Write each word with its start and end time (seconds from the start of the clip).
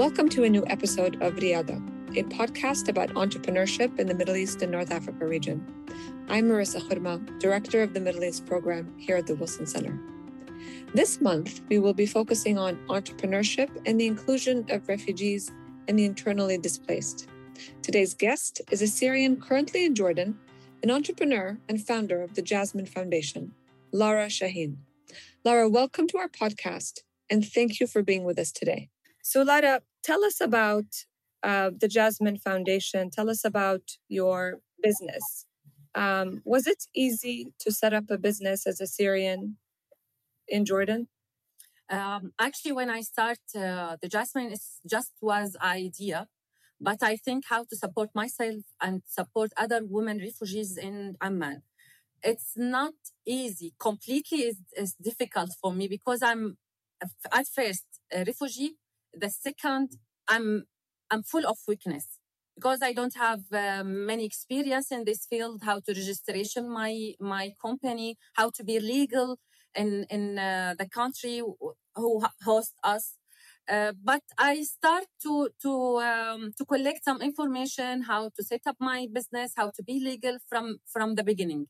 Welcome 0.00 0.30
to 0.30 0.44
a 0.44 0.48
new 0.48 0.64
episode 0.66 1.20
of 1.20 1.34
Riyada, 1.34 1.76
a 2.16 2.22
podcast 2.22 2.88
about 2.88 3.10
entrepreneurship 3.10 3.98
in 3.98 4.06
the 4.06 4.14
Middle 4.14 4.34
East 4.34 4.62
and 4.62 4.72
North 4.72 4.90
Africa 4.90 5.26
region. 5.26 5.62
I'm 6.26 6.48
Merissa 6.48 6.80
Khurma, 6.80 7.38
Director 7.38 7.82
of 7.82 7.92
the 7.92 8.00
Middle 8.00 8.24
East 8.24 8.46
Program 8.46 8.94
here 8.96 9.18
at 9.18 9.26
the 9.26 9.34
Wilson 9.34 9.66
Center. 9.66 10.00
This 10.94 11.20
month, 11.20 11.60
we 11.68 11.78
will 11.78 11.92
be 11.92 12.06
focusing 12.06 12.56
on 12.56 12.76
entrepreneurship 12.86 13.68
and 13.84 14.00
the 14.00 14.06
inclusion 14.06 14.64
of 14.70 14.88
refugees 14.88 15.52
and 15.86 15.98
the 15.98 16.06
internally 16.06 16.56
displaced. 16.56 17.28
Today's 17.82 18.14
guest 18.14 18.62
is 18.70 18.80
a 18.80 18.86
Syrian 18.86 19.38
currently 19.38 19.84
in 19.84 19.94
Jordan, 19.94 20.38
an 20.82 20.90
entrepreneur 20.90 21.58
and 21.68 21.86
founder 21.86 22.22
of 22.22 22.36
the 22.36 22.42
Jasmine 22.42 22.86
Foundation, 22.86 23.52
Lara 23.92 24.30
Shahin. 24.30 24.78
Lara, 25.44 25.68
welcome 25.68 26.08
to 26.08 26.16
our 26.16 26.28
podcast 26.28 27.00
and 27.28 27.46
thank 27.46 27.80
you 27.80 27.86
for 27.86 28.02
being 28.02 28.24
with 28.24 28.38
us 28.38 28.50
today. 28.50 28.88
So, 29.30 29.42
Lara, 29.42 29.80
tell 30.02 30.24
us 30.24 30.40
about 30.40 30.90
uh, 31.44 31.70
the 31.80 31.86
Jasmine 31.86 32.38
Foundation. 32.38 33.10
Tell 33.10 33.30
us 33.30 33.44
about 33.44 33.82
your 34.08 34.58
business. 34.82 35.46
Um, 35.94 36.42
was 36.44 36.66
it 36.66 36.82
easy 36.96 37.52
to 37.60 37.70
set 37.70 37.92
up 37.94 38.10
a 38.10 38.18
business 38.18 38.66
as 38.66 38.80
a 38.80 38.88
Syrian 38.88 39.58
in 40.48 40.64
Jordan? 40.64 41.06
Um, 41.88 42.32
actually, 42.40 42.72
when 42.72 42.90
I 42.90 43.02
start 43.02 43.38
uh, 43.54 43.98
the 44.02 44.08
Jasmine, 44.08 44.50
it 44.50 44.62
just 44.90 45.12
was 45.20 45.56
idea, 45.62 46.26
but 46.80 47.00
I 47.00 47.14
think 47.14 47.44
how 47.48 47.62
to 47.70 47.76
support 47.76 48.10
myself 48.16 48.64
and 48.80 49.02
support 49.06 49.52
other 49.56 49.80
women 49.84 50.18
refugees 50.18 50.76
in 50.76 51.14
Amman. 51.20 51.62
It's 52.24 52.54
not 52.56 52.94
easy. 53.24 53.74
Completely 53.78 54.56
is 54.76 54.94
difficult 55.00 55.50
for 55.62 55.72
me 55.72 55.86
because 55.86 56.20
I'm 56.20 56.56
at 57.32 57.46
first 57.46 57.84
a 58.12 58.24
refugee. 58.24 58.74
The 59.14 59.30
second, 59.30 59.98
I'm 60.28 60.64
I'm 61.10 61.22
full 61.22 61.46
of 61.46 61.58
weakness 61.66 62.18
because 62.54 62.80
I 62.82 62.92
don't 62.92 63.14
have 63.16 63.40
uh, 63.52 63.82
many 63.84 64.24
experience 64.24 64.92
in 64.92 65.04
this 65.04 65.26
field. 65.26 65.62
How 65.64 65.80
to 65.80 65.92
registration 65.92 66.70
my 66.70 67.14
my 67.20 67.52
company, 67.60 68.16
how 68.34 68.50
to 68.50 68.64
be 68.64 68.78
legal 68.80 69.38
in 69.74 70.06
in 70.10 70.38
uh, 70.38 70.74
the 70.78 70.88
country 70.88 71.42
who 71.96 72.22
host 72.44 72.74
us. 72.84 73.16
Uh, 73.68 73.92
but 74.02 74.22
I 74.38 74.62
start 74.62 75.06
to 75.22 75.50
to 75.62 75.72
um, 76.10 76.52
to 76.58 76.64
collect 76.64 77.04
some 77.04 77.20
information 77.22 78.02
how 78.02 78.30
to 78.36 78.42
set 78.44 78.62
up 78.66 78.76
my 78.80 79.06
business, 79.12 79.52
how 79.56 79.70
to 79.76 79.82
be 79.82 80.00
legal 80.00 80.38
from 80.48 80.78
from 80.86 81.14
the 81.16 81.24
beginning. 81.24 81.66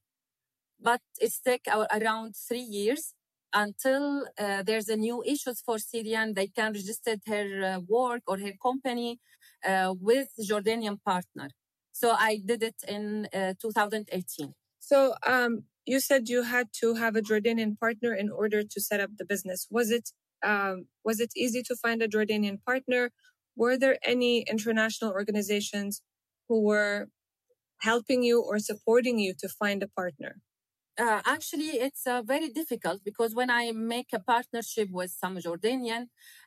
But 0.81 1.03
it's 1.21 1.41
take 1.41 1.67
around 1.69 2.35
three 2.37 2.67
years 2.79 3.15
until 3.53 4.27
uh, 4.39 4.63
there's 4.63 4.89
a 4.89 4.97
new 4.97 5.23
issues 5.25 5.61
for 5.61 5.79
Syrian. 5.79 6.35
They 6.35 6.47
can 6.49 6.73
register 6.73 7.17
her 7.27 7.65
uh, 7.65 7.81
work 7.89 8.23
or 8.27 8.39
her 8.39 8.53
company 8.63 9.21
uh, 9.67 9.95
with 9.99 10.29
Jordanian 10.41 10.99
partner. 11.05 11.51
So 11.93 12.13
I 12.13 12.41
did 12.45 12.63
it 12.63 12.77
in 12.89 13.29
uh, 13.35 13.55
2018. 13.61 14.55
So 14.79 15.15
um, 15.27 15.65
you 15.85 16.01
said 16.01 16.29
you 16.29 16.43
had 16.45 16.69
to 16.81 16.95
have 16.95 17.17
a 17.17 17.23
Jordanian 17.23 17.79
partner 17.79 18.15
in 18.15 18.31
order 18.31 18.63
to 18.63 18.81
set 18.81 19.01
up 19.01 19.11
the 19.19 19.25
business. 19.25 19.67
Was 19.71 19.91
it 19.91 20.11
um, 20.43 20.87
was 21.05 21.21
it 21.21 21.33
easy 21.37 21.63
to 21.65 21.77
find 21.77 22.01
a 22.01 22.09
Jordanian 22.09 22.59
partner? 22.65 23.11
Were 23.57 23.77
there 23.77 23.99
any 24.03 24.41
international 24.43 25.11
organizations 25.13 26.01
who 26.49 26.63
were 26.63 27.09
helping 27.81 28.23
you 28.23 28.41
or 28.41 28.59
supporting 28.59 29.19
you 29.19 29.35
to 29.39 29.49
find 29.49 29.83
a 29.83 29.89
partner? 29.89 30.37
uh, 31.01 31.21
actually, 31.25 31.71
it's 31.87 32.07
uh, 32.07 32.23
very 32.23 32.49
difficult 32.51 33.03
because 33.05 33.35
when 33.35 33.51
I 33.51 33.73
make 33.73 34.09
a 34.13 34.21
partnership 34.21 34.89
with 34.91 35.11
some 35.11 35.39
Jordanian, 35.39 36.03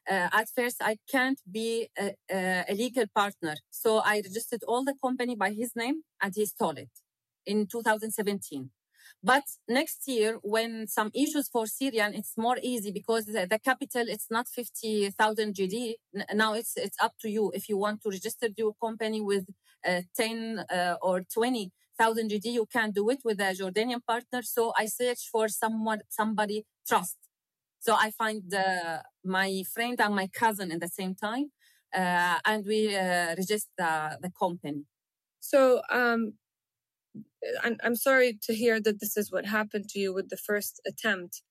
uh, 0.10 0.30
at 0.40 0.48
first 0.56 0.78
I 0.82 0.98
can't 1.12 1.40
be 1.50 1.90
a, 1.98 2.12
a, 2.32 2.73
legal 2.73 3.05
partner. 3.16 3.55
So 3.72 3.98
I 3.98 4.16
registered 4.17 4.64
all 4.67 4.83
the 4.83 4.95
company 5.04 5.36
by 5.36 5.52
his 5.52 5.72
name 5.76 6.04
and 6.22 6.32
he 6.36 6.45
stole 6.45 6.77
it 6.77 6.94
in 7.45 7.67
2017. 7.67 8.70
But 9.23 9.44
next 9.67 10.08
year, 10.08 10.39
when 10.44 10.88
some 10.88 11.10
issues 11.14 11.50
for 11.50 11.66
Syrian, 11.66 12.14
it's 12.14 12.38
more 12.38 12.58
easy 12.61 12.92
because 12.92 13.26
the, 13.26 13.48
the 13.50 13.60
capital 13.60 14.04
it's 14.08 14.27
not 14.30 14.48
50,000 14.48 15.56
GD. 15.56 15.94
Now 16.33 16.54
it's 16.54 16.73
it's 16.76 16.98
up 17.02 17.14
to 17.22 17.30
you 17.30 17.52
if 17.56 17.70
you 17.70 17.77
want 17.77 18.02
to 18.04 18.10
register 18.10 18.50
your 18.56 18.73
company 18.82 19.22
with 19.22 19.45
uh, 19.88 20.02
10 20.16 20.66
uh, 20.70 20.95
or 21.02 21.23
20 21.33 21.72
1000 22.03 22.31
GD, 22.31 22.45
you 22.59 22.65
can 22.65 22.91
do 22.91 23.09
it 23.09 23.21
with 23.23 23.39
a 23.39 23.55
Jordanian 23.59 24.03
partner. 24.05 24.41
So 24.41 24.73
I 24.77 24.86
search 24.86 25.30
for 25.31 25.47
someone, 25.47 26.02
somebody 26.09 26.65
trust. 26.87 27.17
So 27.80 27.95
I 27.95 28.11
find 28.11 28.53
uh, 28.53 28.99
my 29.25 29.64
friend 29.73 29.99
and 29.99 30.15
my 30.15 30.27
cousin 30.27 30.71
at 30.71 30.80
the 30.80 30.87
same 30.87 31.15
time, 31.15 31.52
uh, 31.93 32.37
and 32.45 32.65
we 32.65 32.95
uh, 32.95 33.36
register 33.37 33.91
the 34.23 34.31
company. 34.39 34.83
So 35.39 35.81
um, 35.91 36.33
I'm, 37.64 37.77
I'm 37.83 37.95
sorry 37.95 38.39
to 38.43 38.53
hear 38.53 38.80
that 38.81 38.99
this 38.99 39.17
is 39.17 39.31
what 39.31 39.45
happened 39.45 39.89
to 39.89 39.99
you 39.99 40.14
with 40.14 40.30
the 40.30 40.37
first 40.37 40.81
attempt. 40.87 41.41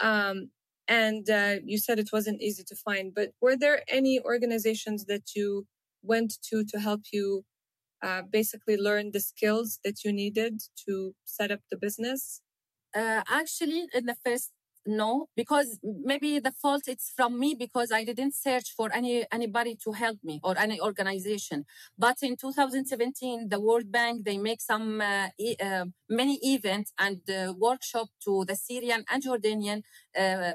Um, 0.00 0.50
and 0.88 1.28
uh, 1.28 1.56
you 1.64 1.78
said 1.78 1.98
it 1.98 2.10
wasn't 2.12 2.40
easy 2.40 2.64
to 2.64 2.76
find, 2.76 3.12
but 3.14 3.30
were 3.40 3.56
there 3.56 3.82
any 3.88 4.20
organizations 4.20 5.04
that 5.06 5.34
you 5.34 5.66
went 6.02 6.34
to 6.48 6.64
to 6.64 6.80
help 6.80 7.02
you 7.12 7.44
uh, 8.02 8.22
basically 8.22 8.76
learn 8.76 9.10
the 9.12 9.20
skills 9.20 9.78
that 9.84 10.04
you 10.04 10.12
needed 10.12 10.60
to 10.86 11.14
set 11.24 11.50
up 11.50 11.60
the 11.70 11.76
business? 11.76 12.40
Uh, 12.94 13.22
actually, 13.28 13.86
in 13.94 14.06
the 14.06 14.16
first 14.24 14.50
no 14.86 15.28
because 15.36 15.78
maybe 15.82 16.38
the 16.38 16.50
fault 16.52 16.84
it's 16.88 17.12
from 17.14 17.38
me 17.38 17.54
because 17.54 17.92
i 17.92 18.02
didn't 18.02 18.34
search 18.34 18.72
for 18.74 18.90
any 18.94 19.26
anybody 19.30 19.76
to 19.76 19.92
help 19.92 20.16
me 20.24 20.40
or 20.42 20.56
any 20.58 20.80
organization 20.80 21.66
but 21.98 22.16
in 22.22 22.34
2017 22.34 23.50
the 23.50 23.60
world 23.60 23.92
bank 23.92 24.24
they 24.24 24.38
make 24.38 24.58
some 24.58 25.02
uh, 25.02 25.28
e- 25.38 25.54
uh, 25.62 25.84
many 26.08 26.38
events 26.42 26.94
and 26.98 27.20
uh, 27.28 27.52
workshop 27.58 28.08
to 28.24 28.42
the 28.46 28.56
syrian 28.56 29.04
and 29.10 29.22
jordanian 29.22 29.82
uh, 30.18 30.52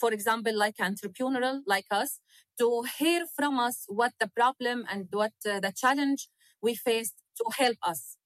for 0.00 0.10
example 0.12 0.56
like 0.56 0.76
entrepreneurial 0.78 1.60
like 1.66 1.86
us 1.90 2.20
to 2.58 2.84
hear 2.98 3.26
from 3.36 3.58
us 3.58 3.84
what 3.88 4.12
the 4.20 4.28
problem 4.28 4.84
and 4.90 5.06
what 5.12 5.32
uh, 5.50 5.60
the 5.60 5.72
challenge 5.76 6.28
we 6.62 6.74
faced 6.74 7.16
to 7.36 7.44
help 7.58 7.76
us 7.82 8.16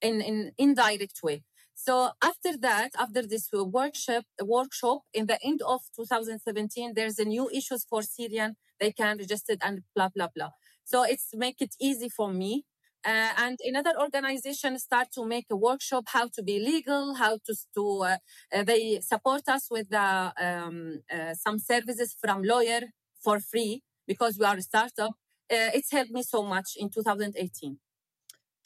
in 0.00 0.20
in 0.20 0.52
indirect 0.58 1.20
way 1.22 1.42
so 1.80 2.10
after 2.20 2.56
that, 2.56 2.90
after 2.98 3.22
this 3.24 3.50
workshop, 3.52 4.24
workshop 4.42 5.02
in 5.14 5.26
the 5.26 5.38
end 5.44 5.62
of 5.62 5.80
2017, 5.94 6.92
there's 6.96 7.20
a 7.20 7.24
new 7.24 7.48
issues 7.50 7.84
for 7.88 8.02
Syrian. 8.02 8.56
They 8.80 8.90
can 8.90 9.16
register 9.16 9.54
and 9.62 9.82
blah, 9.94 10.08
blah, 10.12 10.26
blah. 10.34 10.50
So 10.84 11.04
it's 11.04 11.28
make 11.34 11.62
it 11.62 11.76
easy 11.80 12.08
for 12.08 12.32
me. 12.32 12.64
Uh, 13.06 13.30
and 13.38 13.60
another 13.62 13.92
organization 13.96 14.76
start 14.80 15.12
to 15.12 15.24
make 15.24 15.46
a 15.52 15.56
workshop 15.56 16.06
how 16.08 16.26
to 16.34 16.42
be 16.42 16.58
legal, 16.58 17.14
how 17.14 17.38
to, 17.46 17.54
to 17.76 18.02
uh, 18.02 18.16
uh, 18.52 18.64
they 18.64 18.98
support 19.00 19.42
us 19.48 19.68
with 19.70 19.88
the, 19.88 20.32
um, 20.36 21.00
uh, 21.14 21.32
some 21.34 21.60
services 21.60 22.16
from 22.20 22.42
lawyer 22.42 22.80
for 23.22 23.38
free 23.38 23.84
because 24.04 24.36
we 24.36 24.44
are 24.44 24.56
a 24.56 24.62
startup. 24.62 25.12
Uh, 25.50 25.72
it's 25.74 25.92
helped 25.92 26.10
me 26.10 26.22
so 26.22 26.42
much 26.42 26.72
in 26.76 26.90
2018. 26.90 27.78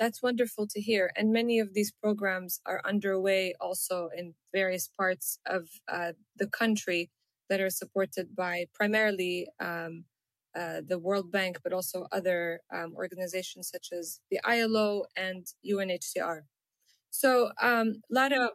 That's 0.01 0.23
wonderful 0.23 0.67
to 0.69 0.81
hear. 0.81 1.13
And 1.17 1.33
many 1.33 1.61
of 1.61 1.75
these 1.75 1.93
programs 1.93 2.61
are 2.67 2.83
underway 2.85 3.55
also 3.61 4.11
in 4.17 4.35
various 4.53 4.89
parts 4.89 5.39
of 5.47 5.69
uh, 5.89 6.13
the 6.37 6.49
country 6.49 7.11
that 7.49 7.61
are 7.61 7.71
supported 7.71 8.35
by 8.35 8.67
primarily 8.75 9.47
um, 9.61 10.05
uh, 10.57 10.81
the 10.87 10.99
World 10.99 11.31
Bank, 11.31 11.59
but 11.63 11.73
also 11.73 12.07
other 12.13 12.61
um, 12.75 12.95
organizations 12.97 13.69
such 13.71 13.89
as 13.93 14.21
the 14.31 14.41
ILO 14.45 15.05
and 15.17 15.47
UNHCR. 15.65 16.43
So, 17.11 17.53
um, 17.61 18.03
Lara, 18.11 18.51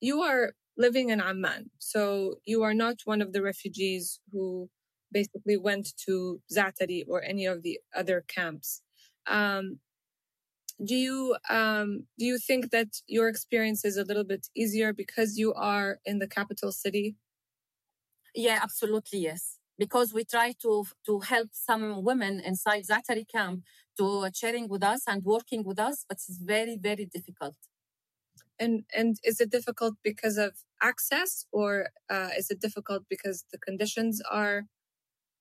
you 0.00 0.22
are 0.22 0.52
living 0.76 1.10
in 1.10 1.20
Amman. 1.20 1.70
So, 1.78 2.36
you 2.44 2.62
are 2.62 2.74
not 2.74 2.96
one 3.04 3.22
of 3.22 3.32
the 3.32 3.42
refugees 3.42 4.20
who 4.32 4.68
basically 5.12 5.56
went 5.56 5.96
to 6.06 6.40
Zaatari 6.52 7.04
or 7.08 7.22
any 7.22 7.46
of 7.46 7.62
the 7.62 7.80
other 7.94 8.24
camps. 8.26 8.82
Um, 9.26 9.80
do 10.84 10.94
you 10.94 11.36
um, 11.50 12.06
do 12.18 12.24
you 12.24 12.38
think 12.38 12.70
that 12.70 12.88
your 13.06 13.28
experience 13.28 13.84
is 13.84 13.96
a 13.96 14.04
little 14.04 14.24
bit 14.24 14.48
easier 14.54 14.92
because 14.92 15.38
you 15.38 15.52
are 15.54 15.98
in 16.04 16.18
the 16.18 16.26
capital 16.28 16.72
city? 16.72 17.16
Yeah, 18.34 18.60
absolutely 18.62 19.20
yes. 19.20 19.58
Because 19.78 20.12
we 20.12 20.24
try 20.24 20.52
to 20.62 20.84
to 21.06 21.20
help 21.20 21.48
some 21.52 22.04
women 22.04 22.40
inside 22.40 22.84
Zaatari 22.86 23.26
camp 23.28 23.62
to 23.98 24.28
sharing 24.34 24.68
with 24.68 24.82
us 24.82 25.02
and 25.06 25.22
working 25.24 25.64
with 25.64 25.78
us, 25.78 26.04
but 26.08 26.16
it's 26.16 26.38
very 26.38 26.76
very 26.76 27.06
difficult. 27.06 27.56
And 28.58 28.84
and 28.94 29.16
is 29.24 29.40
it 29.40 29.50
difficult 29.50 29.94
because 30.04 30.36
of 30.36 30.52
access, 30.82 31.46
or 31.52 31.88
uh, 32.10 32.30
is 32.36 32.50
it 32.50 32.60
difficult 32.60 33.04
because 33.08 33.44
the 33.52 33.58
conditions 33.58 34.20
are 34.30 34.66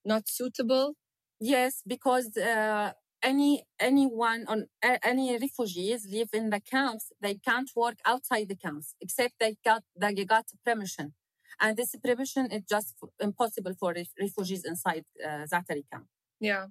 not 0.05 0.27
suitable? 0.27 0.93
Yes, 1.39 1.81
because 1.85 2.35
uh, 2.37 2.91
any 3.21 3.63
anyone 3.79 4.45
on 4.47 4.67
any 5.03 5.37
refugees 5.37 6.07
live 6.09 6.29
in 6.33 6.49
the 6.49 6.59
camps 6.59 7.11
they 7.21 7.35
can't 7.35 7.69
work 7.75 7.97
outside 8.05 8.47
the 8.47 8.55
camps 8.55 8.95
except 9.01 9.33
they 9.39 9.55
got 9.63 9.83
they 9.99 10.25
got 10.25 10.45
permission. 10.65 11.13
And 11.61 11.75
this 11.75 11.93
permission 12.01 12.51
is 12.51 12.63
just 12.69 12.95
impossible 13.19 13.73
for 13.79 13.93
refugees 14.19 14.63
inside 14.65 15.03
uh, 15.25 15.45
Zaatari 15.51 15.83
camp. 15.91 16.05
Yeah. 16.39 16.67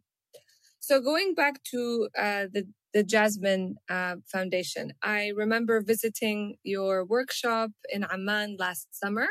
So 0.80 1.00
going 1.00 1.34
back 1.34 1.62
to 1.72 2.08
uh, 2.16 2.46
the 2.52 2.64
the 2.94 3.02
Jasmine 3.02 3.76
uh, 3.90 4.16
Foundation, 4.32 4.92
I 5.02 5.32
remember 5.36 5.82
visiting 5.82 6.56
your 6.62 7.04
workshop 7.04 7.70
in 7.90 8.04
Amman 8.04 8.56
last 8.58 8.88
summer 8.92 9.28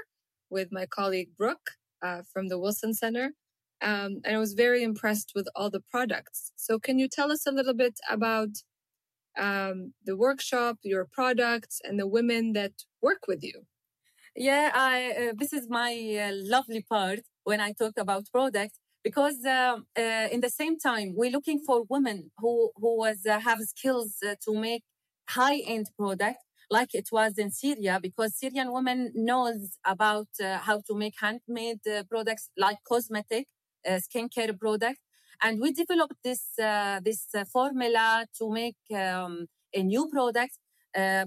with 0.49 0.69
my 0.71 0.85
colleague 0.85 1.29
Brooke 1.35 1.71
uh, 2.03 2.21
from 2.31 2.49
the 2.49 2.59
Wilson 2.59 2.93
Center, 2.93 3.31
um, 3.81 4.21
and 4.25 4.35
I 4.35 4.39
was 4.39 4.53
very 4.53 4.83
impressed 4.83 5.33
with 5.35 5.47
all 5.55 5.69
the 5.69 5.81
products. 5.91 6.51
So 6.55 6.79
can 6.79 6.99
you 6.99 7.07
tell 7.07 7.31
us 7.31 7.45
a 7.45 7.51
little 7.51 7.73
bit 7.73 7.99
about 8.09 8.49
um, 9.37 9.93
the 10.05 10.17
workshop, 10.17 10.77
your 10.83 11.05
products, 11.05 11.79
and 11.83 11.99
the 11.99 12.07
women 12.07 12.53
that 12.53 12.73
work 13.01 13.23
with 13.27 13.43
you? 13.43 13.65
Yeah, 14.35 14.71
I, 14.73 15.29
uh, 15.29 15.33
this 15.35 15.53
is 15.53 15.67
my 15.69 15.93
uh, 16.27 16.31
lovely 16.33 16.83
part 16.87 17.21
when 17.43 17.59
I 17.59 17.71
talk 17.71 17.93
about 17.97 18.25
products 18.31 18.79
because 19.03 19.43
uh, 19.45 19.77
uh, 19.97 20.27
in 20.31 20.41
the 20.41 20.49
same 20.49 20.77
time 20.77 21.13
we're 21.15 21.31
looking 21.31 21.59
for 21.65 21.85
women 21.89 22.31
who 22.37 22.71
who 22.75 22.97
was 22.97 23.25
uh, 23.25 23.39
have 23.39 23.59
skills 23.61 24.17
uh, 24.27 24.35
to 24.45 24.53
make 24.53 24.83
high 25.29 25.59
end 25.65 25.87
product 25.97 26.43
like 26.69 26.93
it 26.93 27.07
was 27.11 27.37
in 27.37 27.49
Syria 27.51 27.99
because 28.01 28.37
Syrian 28.37 28.71
women 28.73 29.11
knows 29.15 29.77
about 29.85 30.27
how 30.67 30.81
to 30.87 30.93
make 30.95 31.15
handmade 31.21 31.79
products 32.09 32.49
like 32.57 32.77
cosmetic 32.87 33.47
skincare 34.05 34.57
product 34.59 34.99
and 35.41 35.59
we 35.61 35.71
developed 35.71 36.17
this 36.23 36.43
this 37.07 37.27
formula 37.51 38.25
to 38.37 38.49
make 38.49 38.77
um, 38.91 39.47
a 39.73 39.83
new 39.83 40.07
product 40.09 40.57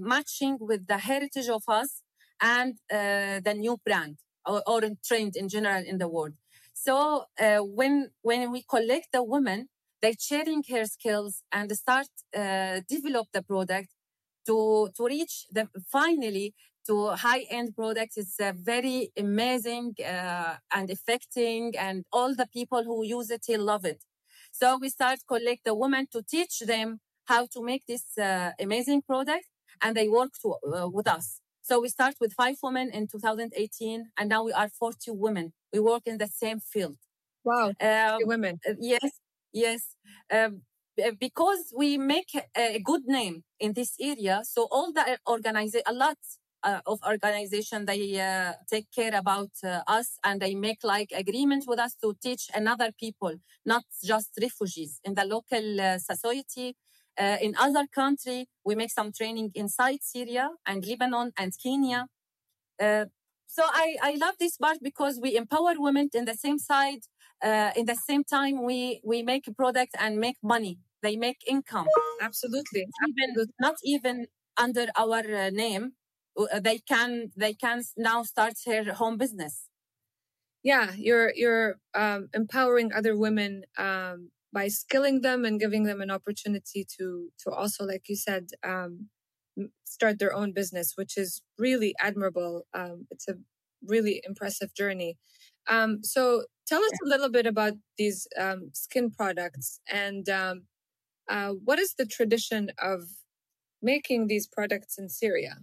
matching 0.01 0.57
with 0.61 0.87
the 0.87 0.99
heritage 0.99 1.49
of 1.49 1.63
us 1.69 2.03
and 2.41 2.75
uh, 2.93 3.41
the 3.45 3.55
new 3.55 3.77
brand 3.85 4.17
or, 4.47 4.63
or 4.67 4.81
trend 5.05 5.37
in 5.37 5.49
general 5.49 5.83
in 5.87 5.99
the 5.99 6.09
world. 6.09 6.35
So 6.73 7.25
uh, 7.39 7.59
when 7.59 8.11
when 8.23 8.51
we 8.51 8.65
collect 8.69 9.09
the 9.13 9.23
women, 9.23 9.69
they 10.01 10.15
sharing 10.19 10.63
her 10.71 10.85
skills 10.87 11.43
and 11.53 11.71
start 11.73 12.09
uh, 12.35 12.81
develop 12.89 13.29
the 13.33 13.43
product 13.43 13.91
to 14.47 14.89
to 14.97 15.05
reach 15.05 15.47
the 15.53 15.69
finally 15.93 16.55
to 16.87 17.11
high 17.11 17.47
end 17.51 17.75
products. 17.77 18.17
It's 18.17 18.41
uh, 18.41 18.53
very 18.57 19.11
amazing 19.17 19.95
uh, 20.05 20.57
and 20.75 20.91
affecting, 20.91 21.75
and 21.79 22.05
all 22.13 22.35
the 22.35 22.47
people 22.47 22.85
who 22.85 23.05
use 23.05 23.31
it 23.31 23.45
they 23.49 23.57
love 23.57 23.85
it. 23.85 24.03
So 24.53 24.79
we 24.79 24.89
start 24.89 25.21
collect 25.29 25.65
the 25.65 25.75
women 25.75 26.07
to 26.13 26.23
teach 26.23 26.61
them 26.61 27.01
how 27.27 27.47
to 27.47 27.63
make 27.63 27.87
this 27.87 28.19
uh, 28.19 28.53
amazing 28.59 29.03
product, 29.03 29.47
and 29.83 29.97
they 29.97 30.09
work 30.09 30.31
to, 30.43 30.55
uh, 30.75 30.89
with 30.89 31.07
us. 31.09 31.41
So 31.63 31.81
we 31.81 31.89
start 31.89 32.15
with 32.21 32.33
five 32.33 32.57
women 32.63 32.91
in 32.91 33.07
2018, 33.07 34.11
and 34.19 34.29
now 34.29 34.43
we 34.45 34.53
are 34.53 34.69
40 34.69 35.11
women. 35.13 35.53
We 35.73 35.79
work 35.81 36.03
in 36.07 36.19
the 36.19 36.27
same 36.27 36.61
field. 36.61 36.97
Wow, 37.45 37.73
um, 37.81 38.19
women. 38.25 38.61
Uh, 38.69 38.75
yes, 38.79 39.21
yes. 39.53 39.97
Um, 40.33 40.63
because 41.19 41.73
we 41.75 41.97
make 41.97 42.31
a 42.57 42.79
good 42.81 43.03
name 43.07 43.45
in 43.59 43.73
this 43.73 43.95
area, 44.01 44.43
so 44.45 44.69
all 44.71 44.93
the 44.93 45.19
organization, 45.27 45.85
a 45.87 45.93
lot 45.95 46.19
uh, 46.63 46.81
of 46.87 47.01
organization, 47.07 47.87
they 47.87 48.21
uh, 48.21 48.53
take 48.71 48.87
care 48.95 49.15
about 49.15 49.51
uh, 49.65 49.83
us 49.87 50.19
and 50.25 50.41
they 50.41 50.55
make 50.55 50.85
like 50.85 51.11
agreement 51.13 51.65
with 51.67 51.79
us 51.79 51.95
to 52.03 52.15
teach 52.23 52.51
another 52.55 52.91
people, 52.99 53.35
not 53.65 53.85
just 54.05 54.31
refugees 54.41 55.01
in 55.05 55.15
the 55.15 55.25
local 55.25 55.81
uh, 55.81 55.99
society 55.99 56.77
uh, 57.19 57.37
in 57.41 57.55
other 57.59 57.87
country, 57.87 58.49
we 58.65 58.75
make 58.75 58.91
some 58.91 59.13
training 59.13 59.51
inside 59.55 59.99
Syria 60.03 60.51
and 60.67 60.85
Lebanon 60.87 61.33
and 61.37 61.53
Kenya. 61.63 62.07
Uh, 62.81 63.07
so 63.47 63.63
I, 63.65 63.97
I 64.03 64.15
love 64.15 64.37
this 64.39 64.57
part 64.57 64.79
because 64.83 65.19
we 65.21 65.37
empower 65.37 65.75
women 65.77 66.09
in 66.15 66.25
the 66.25 66.35
same 66.35 66.59
side. 66.59 67.01
Uh, 67.43 67.73
in 67.77 67.87
the 67.87 67.97
same 67.97 68.25
time, 68.25 68.65
we, 68.65 69.01
we 69.05 69.23
make 69.23 69.47
a 69.49 69.53
product 69.53 69.95
and 69.99 70.19
make 70.19 70.37
money. 70.43 70.79
They 71.03 71.17
make 71.17 71.39
income. 71.47 71.87
Absolutely. 72.21 72.87
Even, 73.09 73.47
Not 73.61 73.77
even 73.85 74.27
under 74.57 74.87
our 74.97 75.19
uh, 75.19 75.51
name. 75.51 75.93
Uh, 76.53 76.61
they 76.61 76.79
can, 76.79 77.33
they 77.37 77.55
can 77.55 77.83
now 77.97 78.23
start 78.23 78.55
their 78.67 78.93
home 78.95 79.17
business. 79.17 79.67
Yeah, 80.63 80.93
you're, 80.97 81.33
you're 81.35 81.77
um, 81.95 82.29
empowering 82.35 82.93
other 82.93 83.17
women 83.17 83.65
um, 83.79 84.31
by 84.53 84.69
skilling 84.69 85.21
them 85.21 85.45
and 85.45 85.61
giving 85.61 85.85
them 85.85 86.01
an 86.01 86.11
opportunity 86.11 86.87
to 86.99 87.31
to 87.39 87.51
also 87.51 87.85
like 87.85 88.09
you 88.09 88.17
said 88.17 88.49
um, 88.65 89.09
start 89.85 90.19
their 90.19 90.35
own 90.35 90.53
business 90.53 90.95
which 90.97 91.17
is 91.17 91.43
really 91.59 91.95
admirable. 92.01 92.67
Um, 92.75 93.07
it's 93.11 93.29
a 93.29 93.35
really 93.85 94.23
impressive 94.25 94.75
journey. 94.75 95.17
Um, 95.69 96.03
so 96.03 96.45
tell 96.67 96.83
us 96.83 96.93
a 97.05 97.09
little 97.09 97.31
bit 97.31 97.47
about 97.47 97.75
these 97.97 98.27
um, 98.39 98.71
skin 98.73 99.11
products 99.11 99.81
and 99.89 100.29
um, 100.29 100.63
uh, 101.29 101.51
what 101.65 101.79
is 101.79 101.95
the 101.97 102.07
tradition 102.07 102.71
of 102.79 103.03
making 103.83 104.27
these 104.27 104.47
products 104.47 104.99
in 104.99 105.09
syria 105.09 105.57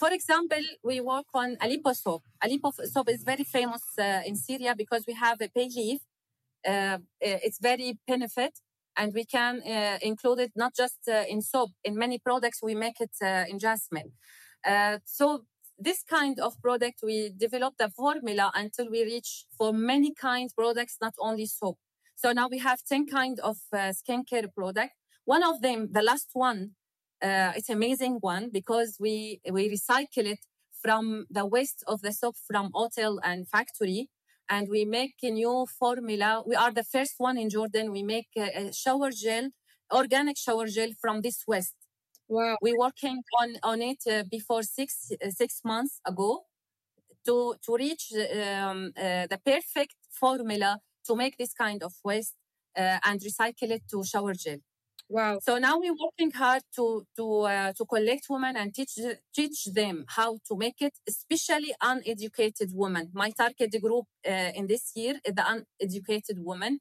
for 0.00 0.10
example, 0.12 0.64
we 0.82 1.00
work 1.00 1.26
on 1.34 1.48
Aleppo 1.60 1.92
soap. 1.92 2.22
Aleppo 2.42 2.70
soap 2.92 3.08
is 3.10 3.22
very 3.22 3.44
famous 3.44 3.82
uh, 3.98 4.22
in 4.26 4.34
Syria 4.34 4.74
because 4.76 5.04
we 5.06 5.14
have 5.14 5.38
a 5.40 5.48
bay 5.54 5.68
leaf 5.76 6.00
uh, 6.66 6.98
it's 7.20 7.58
very 7.58 7.98
benefit 8.06 8.52
and 8.96 9.14
we 9.14 9.24
can 9.24 9.62
uh, 9.62 9.98
include 10.02 10.40
it 10.40 10.52
not 10.56 10.74
just 10.74 10.98
uh, 11.08 11.24
in 11.28 11.40
soap. 11.40 11.70
In 11.84 11.96
many 11.96 12.18
products 12.18 12.60
we 12.62 12.74
make 12.74 13.00
it 13.00 13.14
in 13.48 13.58
jasmine. 13.58 14.12
So 15.04 15.44
this 15.78 16.02
kind 16.02 16.38
of 16.40 16.60
product 16.60 17.00
we 17.02 17.30
develop 17.36 17.74
the 17.78 17.88
formula 17.88 18.52
until 18.54 18.90
we 18.90 19.04
reach 19.04 19.46
for 19.56 19.72
many 19.72 20.12
kind 20.12 20.50
products 20.54 20.98
not 21.00 21.14
only 21.18 21.46
soap. 21.46 21.78
So 22.14 22.32
now 22.32 22.48
we 22.48 22.58
have 22.58 22.80
10 22.86 23.06
kind 23.06 23.40
of 23.40 23.56
uh, 23.72 23.92
skincare 24.00 24.52
product. 24.54 24.92
One 25.24 25.42
of 25.42 25.62
them 25.62 25.88
the 25.92 26.02
last 26.02 26.30
one 26.34 26.72
uh, 27.22 27.52
it's 27.56 27.68
amazing 27.68 28.18
one 28.20 28.50
because 28.50 28.96
we 28.98 29.40
we 29.50 29.68
recycle 29.68 30.26
it 30.26 30.40
from 30.82 31.26
the 31.30 31.44
waste 31.44 31.84
of 31.86 32.00
the 32.00 32.12
soap 32.12 32.36
from 32.48 32.70
hotel 32.74 33.20
and 33.22 33.48
factory 33.48 34.08
and 34.50 34.68
we 34.68 34.84
make 34.84 35.14
a 35.22 35.30
new 35.30 35.66
formula. 35.78 36.42
We 36.44 36.56
are 36.56 36.72
the 36.72 36.84
first 36.84 37.14
one 37.18 37.38
in 37.38 37.48
Jordan. 37.50 37.92
We 37.92 38.02
make 38.02 38.28
a, 38.36 38.72
shower 38.72 39.10
gel, 39.12 39.50
organic 39.92 40.36
shower 40.36 40.66
gel 40.66 40.90
from 41.00 41.22
this 41.22 41.44
waste. 41.46 41.76
Wow. 42.28 42.56
We're 42.60 42.78
working 42.78 43.22
on, 43.40 43.56
on 43.62 43.80
it 43.82 44.02
uh, 44.10 44.24
before 44.28 44.62
six, 44.62 45.12
uh, 45.12 45.30
six 45.30 45.60
months 45.64 46.00
ago 46.06 46.42
to, 47.26 47.54
to 47.64 47.76
reach 47.76 48.12
um, 48.12 48.92
uh, 48.96 49.26
the 49.28 49.38
perfect 49.44 49.94
formula 50.10 50.78
to 51.06 51.16
make 51.16 51.36
this 51.38 51.52
kind 51.52 51.82
of 51.82 51.92
waste 52.04 52.34
uh, 52.76 52.98
and 53.04 53.20
recycle 53.20 53.70
it 53.70 53.82
to 53.90 54.02
shower 54.04 54.34
gel. 54.34 54.58
Wow. 55.10 55.40
So 55.42 55.58
now 55.58 55.76
we're 55.80 55.96
working 56.06 56.30
hard 56.30 56.62
to 56.76 57.04
to 57.16 57.24
uh, 57.40 57.72
to 57.78 57.84
collect 57.84 58.26
women 58.30 58.56
and 58.56 58.72
teach 58.72 58.94
teach 59.34 59.64
them 59.80 60.04
how 60.08 60.38
to 60.48 60.56
make 60.56 60.80
it, 60.80 60.94
especially 61.08 61.72
uneducated 61.82 62.70
women. 62.72 63.10
My 63.12 63.30
target 63.32 63.72
group 63.82 64.06
uh, 64.24 64.50
in 64.58 64.68
this 64.68 64.92
year 64.94 65.14
is 65.24 65.34
the 65.34 65.44
uneducated 65.54 66.38
women, 66.50 66.78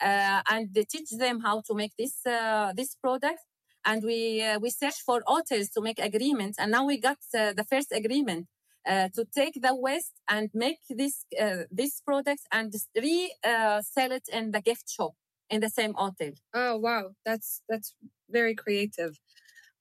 uh, 0.00 0.42
and 0.48 0.72
they 0.72 0.84
teach 0.84 1.10
them 1.24 1.40
how 1.40 1.60
to 1.66 1.74
make 1.74 1.92
this 1.98 2.16
uh, 2.24 2.72
this 2.76 2.94
product. 2.94 3.42
And 3.84 4.00
we 4.04 4.42
uh, 4.44 4.60
we 4.60 4.70
search 4.70 4.98
for 5.04 5.20
hotels 5.26 5.68
to 5.70 5.80
make 5.82 5.98
agreements, 5.98 6.58
and 6.60 6.70
now 6.70 6.84
we 6.86 7.00
got 7.00 7.18
uh, 7.36 7.52
the 7.52 7.64
first 7.64 7.90
agreement 7.90 8.46
uh, 8.88 9.08
to 9.16 9.24
take 9.38 9.54
the 9.60 9.74
waste 9.74 10.12
and 10.28 10.50
make 10.54 10.78
this 10.88 11.24
uh, 11.44 11.64
this 11.72 12.00
products 12.06 12.44
and 12.52 12.72
re 12.94 13.34
uh, 13.44 13.82
sell 13.82 14.12
it 14.12 14.28
in 14.32 14.52
the 14.52 14.60
gift 14.60 14.88
shop 14.88 15.14
in 15.52 15.60
the 15.60 15.68
same 15.68 15.94
hotel. 15.94 16.32
Oh 16.54 16.78
wow, 16.78 17.10
that's 17.24 17.62
that's 17.68 17.94
very 18.30 18.54
creative. 18.56 19.20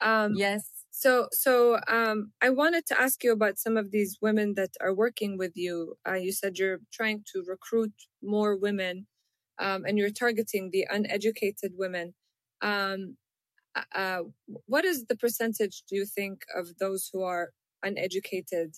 Um, 0.01 0.33
yes. 0.35 0.69
So 0.91 1.29
so 1.31 1.79
um, 1.87 2.31
I 2.41 2.49
wanted 2.49 2.85
to 2.87 3.01
ask 3.01 3.23
you 3.23 3.31
about 3.31 3.57
some 3.57 3.77
of 3.77 3.91
these 3.91 4.17
women 4.21 4.53
that 4.55 4.71
are 4.81 4.93
working 4.93 5.37
with 5.37 5.53
you. 5.55 5.95
Uh, 6.07 6.15
you 6.15 6.33
said 6.33 6.57
you're 6.57 6.81
trying 6.91 7.23
to 7.33 7.43
recruit 7.47 7.93
more 8.21 8.57
women, 8.57 9.07
um, 9.57 9.85
and 9.85 9.97
you're 9.97 10.11
targeting 10.11 10.69
the 10.71 10.85
uneducated 10.91 11.71
women. 11.77 12.13
Um, 12.61 13.17
uh, 13.75 13.83
uh 13.95 14.21
what 14.65 14.83
is 14.83 15.05
the 15.05 15.15
percentage 15.15 15.83
do 15.87 15.95
you 15.95 16.05
think 16.05 16.41
of 16.55 16.77
those 16.77 17.09
who 17.11 17.23
are 17.23 17.51
uneducated, 17.81 18.75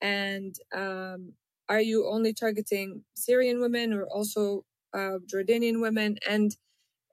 and 0.00 0.56
um, 0.74 1.34
are 1.68 1.80
you 1.80 2.08
only 2.08 2.34
targeting 2.34 3.04
Syrian 3.14 3.60
women 3.60 3.92
or 3.92 4.04
also 4.06 4.64
uh, 4.94 5.18
Jordanian 5.32 5.80
women? 5.80 6.18
And 6.28 6.56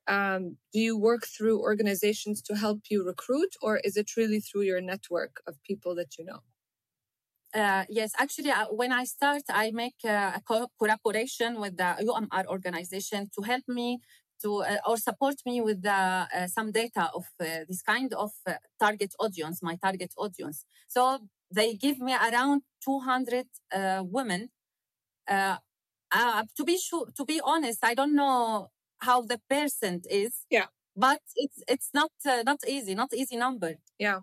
um, 0.07 0.57
do 0.73 0.79
you 0.79 0.97
work 0.97 1.27
through 1.27 1.61
organizations 1.61 2.41
to 2.43 2.55
help 2.55 2.81
you 2.89 3.05
recruit, 3.05 3.55
or 3.61 3.77
is 3.77 3.95
it 3.97 4.15
really 4.17 4.39
through 4.39 4.63
your 4.63 4.81
network 4.81 5.41
of 5.47 5.61
people 5.63 5.95
that 5.95 6.17
you 6.17 6.25
know? 6.25 6.39
Uh, 7.53 7.83
yes, 7.89 8.11
actually, 8.17 8.51
uh, 8.51 8.65
when 8.71 8.91
I 8.91 9.05
start, 9.05 9.41
I 9.49 9.71
make 9.71 9.95
uh, 10.05 10.33
a 10.35 10.41
co- 10.47 10.67
collaboration 10.77 11.59
with 11.59 11.77
the 11.77 11.95
UMR 12.01 12.45
organization 12.47 13.29
to 13.35 13.41
help 13.41 13.63
me 13.67 13.99
to 14.43 14.61
uh, 14.63 14.77
or 14.87 14.97
support 14.97 15.35
me 15.45 15.59
with 15.61 15.83
uh, 15.85 16.27
some 16.47 16.71
data 16.71 17.09
of 17.13 17.25
uh, 17.39 17.65
this 17.67 17.81
kind 17.81 18.13
of 18.13 18.31
target 18.79 19.13
audience, 19.19 19.63
my 19.63 19.75
target 19.75 20.13
audience. 20.17 20.63
So 20.87 21.19
they 21.51 21.73
give 21.73 21.99
me 21.99 22.13
around 22.13 22.61
200 22.83 23.47
women 24.03 24.49
uh, 26.11 26.43
to 26.57 26.63
be 26.63 26.77
sure, 26.77 27.07
to 27.17 27.25
be 27.25 27.41
honest, 27.43 27.79
I 27.83 27.93
don't 27.93 28.15
know 28.15 28.69
how 28.99 29.21
the 29.21 29.39
percent 29.49 30.05
is. 30.09 30.45
Yeah. 30.49 30.67
But 30.95 31.21
it's 31.35 31.63
it's 31.67 31.89
not 31.93 32.11
uh, 32.27 32.43
not 32.45 32.59
easy, 32.67 32.95
not 32.95 33.13
easy 33.13 33.37
number. 33.37 33.75
Yeah. 33.97 34.19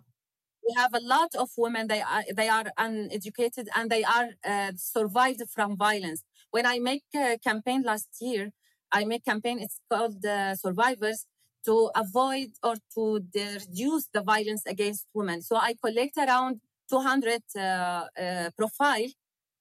We 0.67 0.73
have 0.75 0.93
a 0.93 0.99
lot 0.99 1.33
of 1.35 1.49
women. 1.57 1.87
They 1.87 2.01
are 2.01 2.23
they 2.35 2.49
are 2.49 2.65
uneducated 2.77 3.69
and 3.75 3.89
they 3.89 4.03
are 4.03 4.29
uh, 4.45 4.73
survived 4.75 5.43
from 5.49 5.77
violence. 5.77 6.23
When 6.51 6.65
I 6.65 6.79
make 6.79 7.05
a 7.15 7.37
campaign 7.37 7.83
last 7.83 8.09
year, 8.21 8.51
I 8.91 9.05
make 9.05 9.23
campaign. 9.25 9.59
It's 9.59 9.79
called 9.89 10.23
uh, 10.25 10.55
Survivors 10.55 11.25
to 11.65 11.89
avoid 11.95 12.49
or 12.63 12.75
to 12.95 13.21
reduce 13.35 14.07
the 14.13 14.21
violence 14.21 14.63
against 14.65 15.05
women. 15.13 15.41
So 15.41 15.55
I 15.57 15.75
collect 15.83 16.17
around 16.17 16.61
200 16.89 17.41
uh, 17.55 17.59
uh, 17.59 18.49
profile 18.57 19.07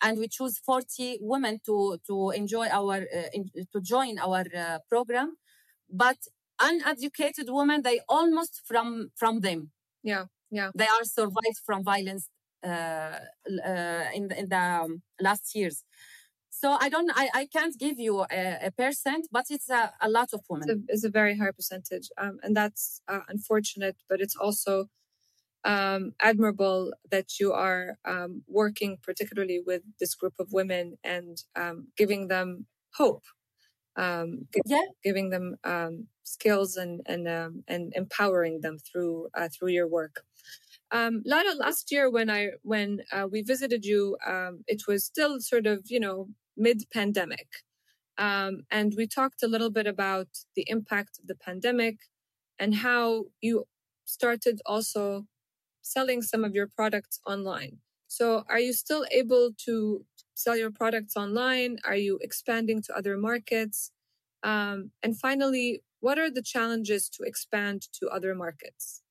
and 0.03 0.19
we 0.19 0.29
choose 0.29 0.59
40 0.59 1.19
women 1.21 1.61
to 1.67 1.99
to 2.07 2.31
enjoy 2.31 2.69
our 2.69 2.97
uh, 2.97 3.29
in, 3.33 3.51
to 3.73 3.81
join 3.81 4.19
our 4.19 4.45
uh, 4.57 4.79
program. 4.89 5.37
But 5.91 6.19
uneducated 6.61 7.49
women 7.51 7.83
they 7.83 8.01
almost 8.09 8.63
from 8.67 9.11
from 9.17 9.41
them. 9.41 9.71
Yeah 10.03 10.27
yeah. 10.51 10.71
They 10.75 10.87
are 10.87 11.05
survived 11.05 11.61
from 11.65 11.85
violence 11.85 12.29
uh, 12.65 12.69
uh, 12.69 14.05
in 14.15 14.29
the, 14.29 14.39
in 14.39 14.49
the 14.49 14.59
um, 14.59 15.03
last 15.21 15.55
years. 15.55 15.85
So 16.51 16.77
i 16.81 16.89
don't 16.89 17.11
i, 17.15 17.29
I 17.35 17.47
can't 17.47 17.79
give 17.79 17.99
you 17.99 18.25
a, 18.33 18.59
a 18.69 18.71
percent 18.71 19.29
but 19.31 19.45
it's 19.51 19.69
a, 19.69 19.93
a 20.01 20.09
lot 20.09 20.31
of 20.33 20.41
women. 20.49 20.69
It's 20.71 20.79
a, 20.79 20.93
it's 20.95 21.05
a 21.05 21.11
very 21.11 21.37
high 21.37 21.51
percentage. 21.51 22.09
Um, 22.19 22.39
and 22.43 22.57
that's 22.57 23.01
uh, 23.09 23.21
unfortunate 23.29 23.97
but 24.09 24.21
it's 24.21 24.37
also 24.37 24.87
um, 25.67 26.13
admirable 26.21 26.93
that 27.11 27.41
you 27.41 27.53
are 27.53 27.99
um, 28.05 28.43
working 28.47 28.99
particularly 29.03 29.61
with 29.67 29.83
this 29.99 30.15
group 30.15 30.35
of 30.39 30.53
women 30.53 30.97
and 31.03 31.43
um, 31.57 31.89
giving 31.97 32.29
them 32.29 32.67
hope, 32.95 33.25
um, 33.97 34.47
yeah. 34.65 34.85
giving 35.03 35.31
them 35.31 35.57
um, 35.65 36.07
skills 36.23 36.77
and 36.77 37.03
and 37.07 37.29
um, 37.29 37.65
and 37.67 37.93
empowering 37.97 38.61
them 38.61 38.79
through 38.79 39.29
uh, 39.35 39.49
through 39.49 39.71
your 39.71 39.89
work. 39.89 40.23
Um, 40.93 41.23
Lara, 41.27 41.55
last 41.55 41.91
year 41.91 42.09
when 42.09 42.31
I 42.31 42.51
when 42.63 43.01
uh, 43.11 43.27
we 43.31 43.43
visited 43.43 43.85
you, 43.85 44.17
it 44.69 44.83
was 44.87 45.05
still 45.05 45.41
sort 45.41 45.67
of 45.67 45.91
you 45.91 45.99
know 45.99 46.29
mid 46.57 46.85
pandemic, 46.93 47.49
and 48.17 48.95
we 48.97 49.09
talked 49.09 49.43
a 49.43 49.49
little 49.49 49.71
bit 49.71 49.89
about 49.89 50.29
the 50.55 50.65
impact 50.69 51.19
of 51.19 51.27
the 51.27 51.35
pandemic 51.35 51.97
and 52.57 52.77
how 52.77 53.25
you 53.41 53.65
started 54.05 54.61
also 54.65 55.27
selling 55.87 56.23
some 56.23 56.45
of 56.45 56.55
your 56.55 56.67
products 56.67 57.21
online. 57.27 57.79
So, 58.09 58.45
are 58.49 58.61
you 58.61 58.73
still 58.73 59.05
able 59.11 59.53
to 59.67 60.05
sell 60.35 60.57
your 60.57 60.71
products 60.71 61.17
online? 61.17 61.79
Are 61.85 61.97
you 61.97 62.19
expanding 62.23 62.83
to 62.83 62.97
other 62.97 63.17
markets? 63.17 63.91
Um, 64.43 64.93
and 65.03 65.19
finally, 65.19 65.83
what 66.01 66.19
are 66.19 66.31
the 66.31 66.43
challenges 66.43 67.09
to 67.11 67.25
expand 67.25 67.83
to 67.99 68.09
other 68.09 68.35
markets? 68.35 69.03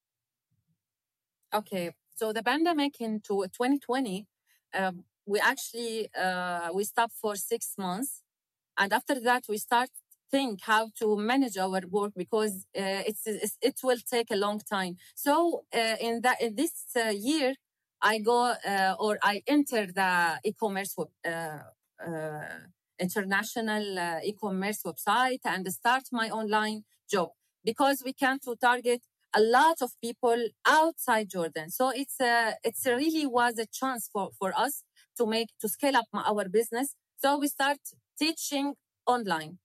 Okay, 1.53 1.91
so 2.15 2.33
the 2.33 2.43
pandemic 2.43 2.99
into 2.99 3.45
2020, 3.47 4.27
um, 4.73 5.03
we 5.25 5.39
actually 5.39 6.09
uh, 6.15 6.69
we 6.73 6.83
stopped 6.83 7.13
for 7.13 7.35
six 7.35 7.75
months, 7.77 8.23
and 8.77 8.93
after 8.93 9.19
that 9.19 9.45
we 9.49 9.57
start 9.57 9.89
think 10.35 10.59
how 10.73 10.83
to 10.99 11.07
manage 11.31 11.57
our 11.65 11.81
work 11.97 12.13
because 12.23 12.55
uh, 12.83 13.01
it's, 13.09 13.23
it's, 13.25 13.57
it 13.69 13.77
will 13.87 14.01
take 14.15 14.29
a 14.31 14.39
long 14.45 14.59
time. 14.77 14.93
So 15.25 15.63
uh, 15.81 15.95
in 16.07 16.13
that 16.25 16.37
in 16.45 16.51
this 16.61 16.75
uh, 16.95 17.09
year, 17.29 17.49
I 18.01 18.19
go 18.31 18.39
or 19.05 19.13
I 19.31 19.35
enter 19.55 19.83
the 19.99 20.11
e-commerce 20.49 20.93
international 23.07 23.85
e-commerce 24.29 24.81
website 24.89 25.43
and 25.53 25.63
start 25.81 26.03
my 26.11 26.27
online 26.29 26.79
job 27.13 27.29
because 27.63 27.97
we 28.07 28.13
can 28.13 28.37
to 28.45 28.55
target 28.69 29.01
a 29.35 29.41
lot 29.41 29.77
of 29.81 29.89
people 30.01 30.39
outside 30.65 31.29
Jordan. 31.35 31.69
So 31.69 31.85
it's 32.01 32.19
a, 32.21 32.35
it's 32.63 32.85
really 32.85 33.25
was 33.25 33.57
a 33.59 33.67
chance 33.79 34.09
for, 34.13 34.29
for 34.39 34.51
us 34.65 34.83
to 35.17 35.25
make 35.25 35.49
to 35.61 35.67
scale 35.67 35.97
up 35.97 36.05
our 36.13 36.45
business. 36.59 36.95
So 37.21 37.27
we 37.37 37.47
start 37.47 37.79
teaching 38.17 38.75
online 39.05 39.59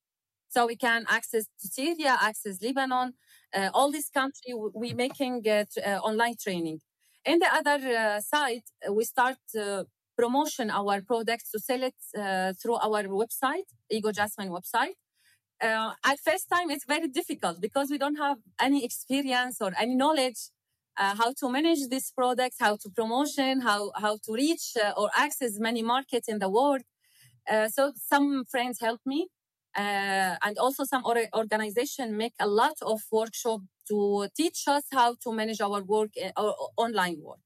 so 0.51 0.67
we 0.67 0.77
can 0.77 1.05
access 1.09 1.45
Syria, 1.59 2.19
access 2.21 2.61
Lebanon, 2.61 3.15
uh, 3.55 3.71
all 3.73 3.91
these 3.91 4.11
countries. 4.11 4.55
We 4.75 4.93
making 4.93 5.45
uh, 5.49 5.91
online 6.09 6.35
training. 6.45 6.81
In 7.25 7.39
the 7.39 7.51
other 7.59 7.79
uh, 7.87 8.21
side, 8.21 8.65
uh, 8.87 8.93
we 8.93 9.05
start 9.05 9.39
uh, 9.59 9.85
promotion 10.19 10.71
our 10.71 11.01
products 11.03 11.51
to 11.53 11.59
sell 11.61 11.83
it 11.83 11.95
uh, 12.19 12.53
through 12.61 12.79
our 12.87 13.05
website, 13.05 13.69
Ego 13.91 14.11
Jasmine 14.11 14.51
website. 14.51 14.99
at 16.13 16.19
first 16.29 16.47
time, 16.55 16.69
it's 16.75 16.87
very 16.97 17.09
difficult 17.21 17.57
because 17.61 17.89
we 17.91 17.99
don't 18.05 18.21
have 18.27 18.39
any 18.69 18.81
experience 18.89 19.57
or 19.65 19.71
any 19.79 19.95
knowledge 19.95 20.41
how 21.23 21.31
to 21.41 21.49
manage 21.49 21.83
these 21.93 22.09
products, 22.21 22.57
how 22.67 22.75
to 22.83 22.89
promotion, 22.99 23.53
how 23.69 23.81
how 24.05 24.15
to 24.25 24.31
reach 24.43 24.67
or 25.01 25.09
access 25.27 25.53
many 25.69 25.83
markets 25.95 26.27
in 26.33 26.39
the 26.45 26.51
world. 26.57 26.83
so 27.77 27.83
some 28.13 28.29
friends 28.53 28.77
helped 28.87 29.07
me 29.15 29.21
uh, 29.77 30.37
and 30.45 30.59
also 30.59 30.85
some 30.85 31.03
or- 31.05 31.29
organization 31.35 32.17
make 32.17 32.35
a 32.41 32.47
lot 32.47 32.77
of 32.83 33.01
workshop 33.13 33.61
to 33.89 34.29
teach 34.37 34.65
us 34.69 34.85
how 34.93 35.15
to 35.23 35.33
manage 35.33 35.61
our 35.61 35.83
work 35.83 36.11
uh, 36.37 36.53
online 36.77 37.19
work. 37.23 37.41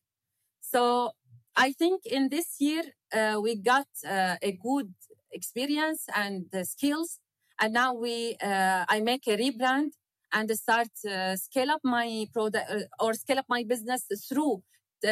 So 0.61 1.13
i 1.57 1.73
think 1.73 1.99
in 2.07 2.29
this 2.31 2.49
year 2.59 2.83
uh, 3.19 3.37
we 3.45 3.53
got 3.73 3.87
uh, 4.17 4.37
a 4.43 4.53
good 4.69 4.93
experience 5.33 6.03
and 6.17 6.47
skills. 6.75 7.19
And 7.61 7.73
now 7.73 7.91
we 7.95 8.37
uh, 8.43 8.85
i 8.89 9.01
make 9.01 9.25
a 9.29 9.37
rebrand 9.45 9.91
and 10.33 10.51
start 10.65 10.91
uh, 11.09 11.37
scale 11.37 11.71
up 11.71 11.83
my 11.85 12.27
product 12.33 12.69
or 13.01 13.15
scale 13.15 13.39
up 13.43 13.49
my 13.49 13.63
business 13.73 14.03
through 14.29 14.63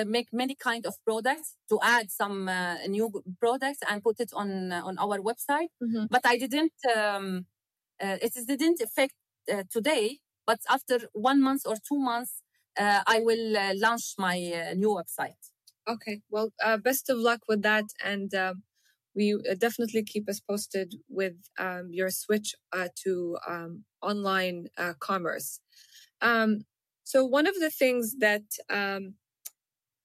make 0.07 0.29
many 0.33 0.55
kind 0.55 0.87
of 0.87 0.95
products 1.05 1.57
to 1.69 1.79
add 1.83 2.11
some 2.11 2.49
uh, 2.49 2.77
new 2.87 3.11
products 3.39 3.81
and 3.89 4.03
put 4.03 4.21
it 4.21 4.31
on 4.35 4.73
uh, 4.73 4.83
on 4.85 4.99
our 4.99 5.19
website. 5.19 5.71
Mm-hmm. 5.83 6.07
But 6.11 6.23
I 6.25 6.37
didn't. 6.39 6.73
Um, 6.97 7.47
uh, 8.03 8.19
it 8.21 8.33
didn't 8.47 8.81
affect 8.81 9.15
uh, 9.53 9.63
today. 9.71 10.19
But 10.45 10.61
after 10.69 10.99
one 11.13 11.41
month 11.41 11.63
or 11.67 11.77
two 11.77 11.99
months, 11.99 12.43
uh, 12.79 13.03
I 13.07 13.21
will 13.21 13.57
uh, 13.57 13.75
launch 13.77 14.15
my 14.19 14.37
new 14.77 14.89
website. 14.89 15.39
Okay. 15.89 16.21
Well, 16.31 16.53
best 16.83 17.09
of 17.11 17.19
luck 17.19 17.41
with 17.49 17.63
that, 17.63 17.85
and 18.05 18.35
um, 18.35 18.63
we 19.15 19.37
definitely 19.59 20.03
keep 20.03 20.29
us 20.29 20.41
posted 20.41 20.95
with 21.09 21.35
um, 21.59 21.91
your 21.93 22.11
switch 22.11 22.55
to 23.05 23.39
um, 23.49 23.85
online 24.01 24.67
commerce. 24.99 25.61
Um, 26.21 26.65
so 27.05 27.25
one 27.25 27.47
of 27.47 27.55
the 27.57 27.71
things 27.71 28.17
that 28.19 28.45
um, 28.71 29.15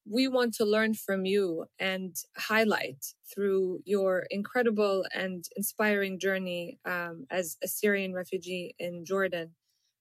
we 0.10 0.28
want 0.28 0.54
to 0.56 0.66
learn 0.66 0.94
from 0.94 1.26
you 1.26 1.66
and 1.80 2.16
highlight 2.38 3.06
through 3.34 3.80
your 3.86 4.26
incredible 4.30 5.06
and 5.14 5.46
inspiring 5.56 6.20
journey 6.20 6.80
um, 6.86 7.26
as 7.30 7.58
a 7.64 7.68
Syrian 7.68 8.14
refugee 8.14 8.76
in 8.80 9.04
Jordan 9.06 9.52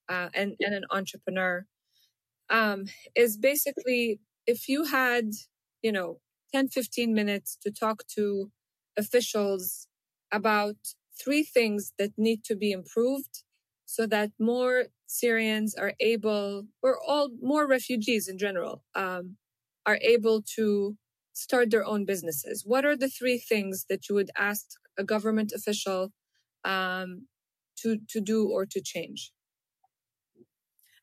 uh, 0.08 0.28
and, 0.34 0.54
and 0.60 0.74
an 0.74 0.84
entrepreneur 0.90 1.66
um, 2.50 2.84
is 3.14 3.36
basically 3.36 4.20
if 4.46 4.68
you 4.68 4.84
had, 4.84 5.30
you 5.82 5.90
know, 5.90 6.20
10, 6.52 6.68
15 6.68 7.12
minutes 7.12 7.58
to 7.62 7.70
talk 7.70 8.04
to 8.14 8.50
officials 8.96 9.88
about 10.32 10.76
three 11.20 11.42
things 11.42 11.92
that 11.98 12.12
need 12.16 12.44
to 12.44 12.54
be 12.54 12.70
improved 12.70 13.42
so 13.84 14.06
that 14.06 14.30
more 14.38 14.86
Syrians 15.06 15.74
are 15.74 15.94
able, 16.00 16.64
or 16.82 16.98
all 17.06 17.30
more 17.40 17.66
refugees 17.66 18.28
in 18.28 18.38
general, 18.38 18.82
um, 18.94 19.36
are 19.86 19.98
able 20.02 20.42
to 20.56 20.96
start 21.32 21.70
their 21.70 21.84
own 21.84 22.04
businesses? 22.04 22.64
What 22.66 22.84
are 22.84 22.96
the 22.96 23.08
three 23.08 23.38
things 23.38 23.86
that 23.88 24.08
you 24.08 24.14
would 24.16 24.30
ask 24.36 24.64
a 24.98 25.04
government 25.04 25.52
official 25.54 26.12
um, 26.64 27.28
to 27.80 27.98
to 28.12 28.20
do 28.20 28.48
or 28.48 28.66
to 28.66 28.80
change? 28.82 29.32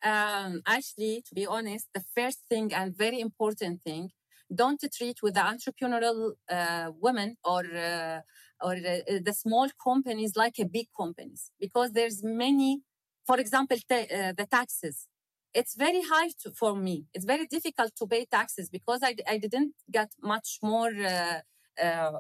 Um, 0.04 0.62
actually, 0.68 1.24
to 1.28 1.34
be 1.34 1.46
honest, 1.46 1.88
the 1.94 2.04
first 2.16 2.40
thing 2.50 2.74
and 2.74 2.98
very 2.98 3.20
important 3.22 3.82
thing, 3.84 4.10
don't 4.54 4.84
treat 4.98 5.18
with 5.24 5.36
the 5.36 5.40
entrepreneurial 5.54 6.34
uh, 6.52 6.92
women 7.00 7.38
or 7.46 7.64
uh, 7.66 8.20
or 8.62 8.74
uh, 8.74 9.20
the 9.28 9.34
small 9.34 9.70
companies 9.90 10.34
like 10.36 10.60
a 10.60 10.66
big 10.66 10.88
companies 10.98 11.52
because 11.60 11.92
there's 11.94 12.22
many. 12.24 12.82
For 13.26 13.40
example, 13.40 13.78
uh, 13.90 14.34
the 14.40 14.48
taxes 14.52 15.08
it's 15.54 15.76
very 15.76 16.02
high 16.02 16.30
to, 16.44 16.52
for 16.52 16.76
me. 16.76 17.06
It's 17.14 17.26
very 17.26 17.46
difficult 17.48 17.92
to 17.98 18.08
pay 18.08 18.26
taxes 18.26 18.70
because 18.70 19.02
I, 19.04 19.16
I 19.28 19.38
didn't 19.38 19.74
get 19.92 20.12
much 20.22 20.60
more 20.62 20.92
uh, 20.92 21.40
uh, 21.82 22.12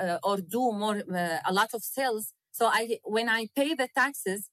uh, 0.00 0.18
or 0.22 0.38
do 0.38 0.72
more 0.72 1.02
uh, 1.14 1.38
a 1.46 1.52
lot 1.52 1.70
of 1.74 1.82
sales. 1.82 2.32
So 2.52 2.66
I 2.66 2.98
when 3.04 3.28
I 3.28 3.48
pay 3.54 3.74
the 3.74 3.88
taxes, 3.94 4.48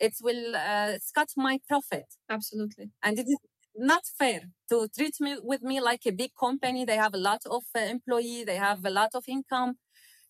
it 0.00 0.14
will 0.22 0.56
uh, 0.56 0.94
cut 1.14 1.30
my 1.36 1.60
profit. 1.68 2.06
Absolutely, 2.30 2.90
and 3.02 3.18
it 3.18 3.26
is 3.28 3.38
not 3.76 4.04
fair 4.18 4.40
to 4.70 4.88
treat 4.96 5.16
me 5.20 5.36
with 5.42 5.62
me 5.62 5.80
like 5.80 6.06
a 6.06 6.12
big 6.12 6.32
company. 6.38 6.84
They 6.84 6.96
have 6.96 7.14
a 7.14 7.18
lot 7.30 7.42
of 7.50 7.64
uh, 7.76 7.80
employee. 7.80 8.44
They 8.44 8.56
have 8.56 8.84
a 8.84 8.90
lot 8.90 9.10
of 9.14 9.24
income. 9.28 9.74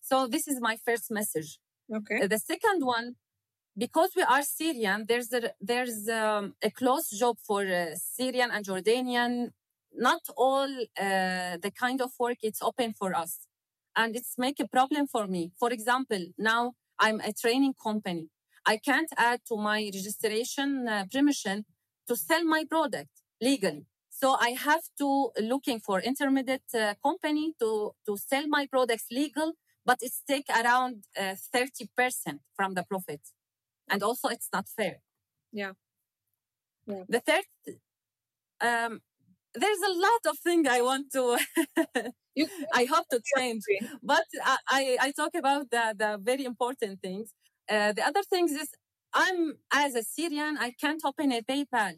So 0.01 0.27
this 0.27 0.47
is 0.47 0.59
my 0.61 0.77
first 0.85 1.11
message. 1.11 1.59
Okay. 1.93 2.25
the 2.27 2.39
second 2.39 2.83
one 2.83 3.15
because 3.77 4.11
we 4.15 4.23
are 4.23 4.43
Syrian, 4.43 5.05
there's 5.07 5.31
a, 5.33 5.51
there's 5.59 6.07
um, 6.09 6.53
a 6.63 6.71
close 6.71 7.09
job 7.09 7.37
for 7.45 7.65
uh, 7.65 7.95
Syrian 7.95 8.51
and 8.51 8.65
Jordanian. 8.65 9.51
Not 9.97 10.21
all 10.35 10.69
uh, 10.99 11.57
the 11.63 11.71
kind 11.77 12.01
of 12.01 12.11
work 12.19 12.37
it's 12.41 12.61
open 12.61 12.93
for 12.93 13.15
us, 13.15 13.47
and 13.95 14.15
it's 14.15 14.37
make 14.37 14.59
a 14.59 14.67
problem 14.67 15.07
for 15.07 15.25
me. 15.27 15.51
For 15.57 15.71
example, 15.71 16.19
now 16.37 16.73
I'm 16.99 17.21
a 17.21 17.31
training 17.31 17.75
company. 17.81 18.29
I 18.65 18.77
can't 18.77 19.09
add 19.17 19.41
to 19.47 19.57
my 19.57 19.79
registration 19.93 20.87
uh, 20.87 21.05
permission 21.11 21.65
to 22.07 22.15
sell 22.15 22.43
my 22.43 22.65
product 22.69 23.09
legally. 23.41 23.85
So 24.09 24.35
I 24.39 24.49
have 24.49 24.83
to 24.99 25.31
looking 25.39 25.79
for 25.79 25.99
intermediate 25.99 26.73
uh, 26.73 26.93
company 27.03 27.53
to, 27.59 27.91
to 28.05 28.17
sell 28.17 28.47
my 28.47 28.65
products 28.65 29.05
legal, 29.11 29.53
but 29.85 29.99
it's 30.01 30.21
take 30.27 30.49
around 30.49 31.03
uh, 31.17 31.35
30% 31.53 32.39
from 32.55 32.73
the 32.73 32.83
profit. 32.83 33.21
And 33.89 34.03
also 34.03 34.29
it's 34.29 34.49
not 34.51 34.67
fair. 34.67 34.97
Yeah. 35.51 35.73
yeah. 36.87 37.03
The 37.07 37.19
third, 37.19 37.45
um, 38.61 39.01
there's 39.53 39.79
a 39.79 39.93
lot 39.93 40.21
of 40.31 40.39
things 40.39 40.67
I 40.67 40.81
want 40.81 41.11
to, 41.13 41.37
I 42.73 42.85
hope 42.85 43.07
to 43.11 43.21
change, 43.37 43.63
but 44.03 44.25
I, 44.43 44.57
I, 44.67 44.97
I 45.01 45.11
talk 45.11 45.35
about 45.35 45.69
the, 45.71 45.95
the 45.97 46.19
very 46.21 46.45
important 46.45 47.01
things. 47.01 47.31
Uh, 47.69 47.93
the 47.93 48.05
other 48.05 48.23
things 48.23 48.51
is 48.51 48.69
I'm 49.13 49.53
as 49.73 49.95
a 49.95 50.03
Syrian, 50.03 50.57
I 50.59 50.71
can't 50.71 51.01
open 51.05 51.31
a 51.31 51.41
PayPal. 51.41 51.93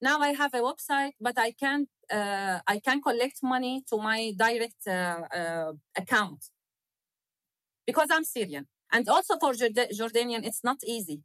Now 0.00 0.20
I 0.20 0.32
have 0.32 0.54
a 0.54 0.60
website, 0.60 1.12
but 1.20 1.38
I 1.38 1.52
can't. 1.52 1.88
Uh, 2.12 2.60
I 2.66 2.78
can 2.78 3.00
collect 3.00 3.38
money 3.42 3.82
to 3.88 3.96
my 3.96 4.32
direct 4.36 4.86
uh, 4.86 5.22
uh 5.34 5.72
account 5.96 6.44
because 7.86 8.08
I'm 8.10 8.24
Syrian, 8.24 8.66
and 8.94 9.08
also 9.08 9.38
for 9.38 9.52
Jordanian, 9.54 10.46
it's 10.46 10.64
not 10.64 10.78
easy. 10.86 11.22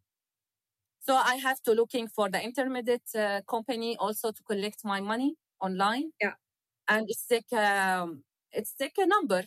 So 1.01 1.15
I 1.15 1.35
have 1.35 1.61
to 1.63 1.71
looking 1.73 2.07
for 2.07 2.29
the 2.29 2.41
intermediate 2.43 3.09
uh, 3.15 3.41
company 3.47 3.97
also 3.97 4.31
to 4.31 4.43
collect 4.43 4.81
my 4.83 4.99
money 5.01 5.35
online. 5.61 6.11
Yeah, 6.21 6.33
and 6.87 7.07
it's 7.09 7.25
like 7.31 7.51
um, 7.53 8.23
it's 8.51 8.75
like 8.79 8.95
a 8.97 9.07
number 9.07 9.45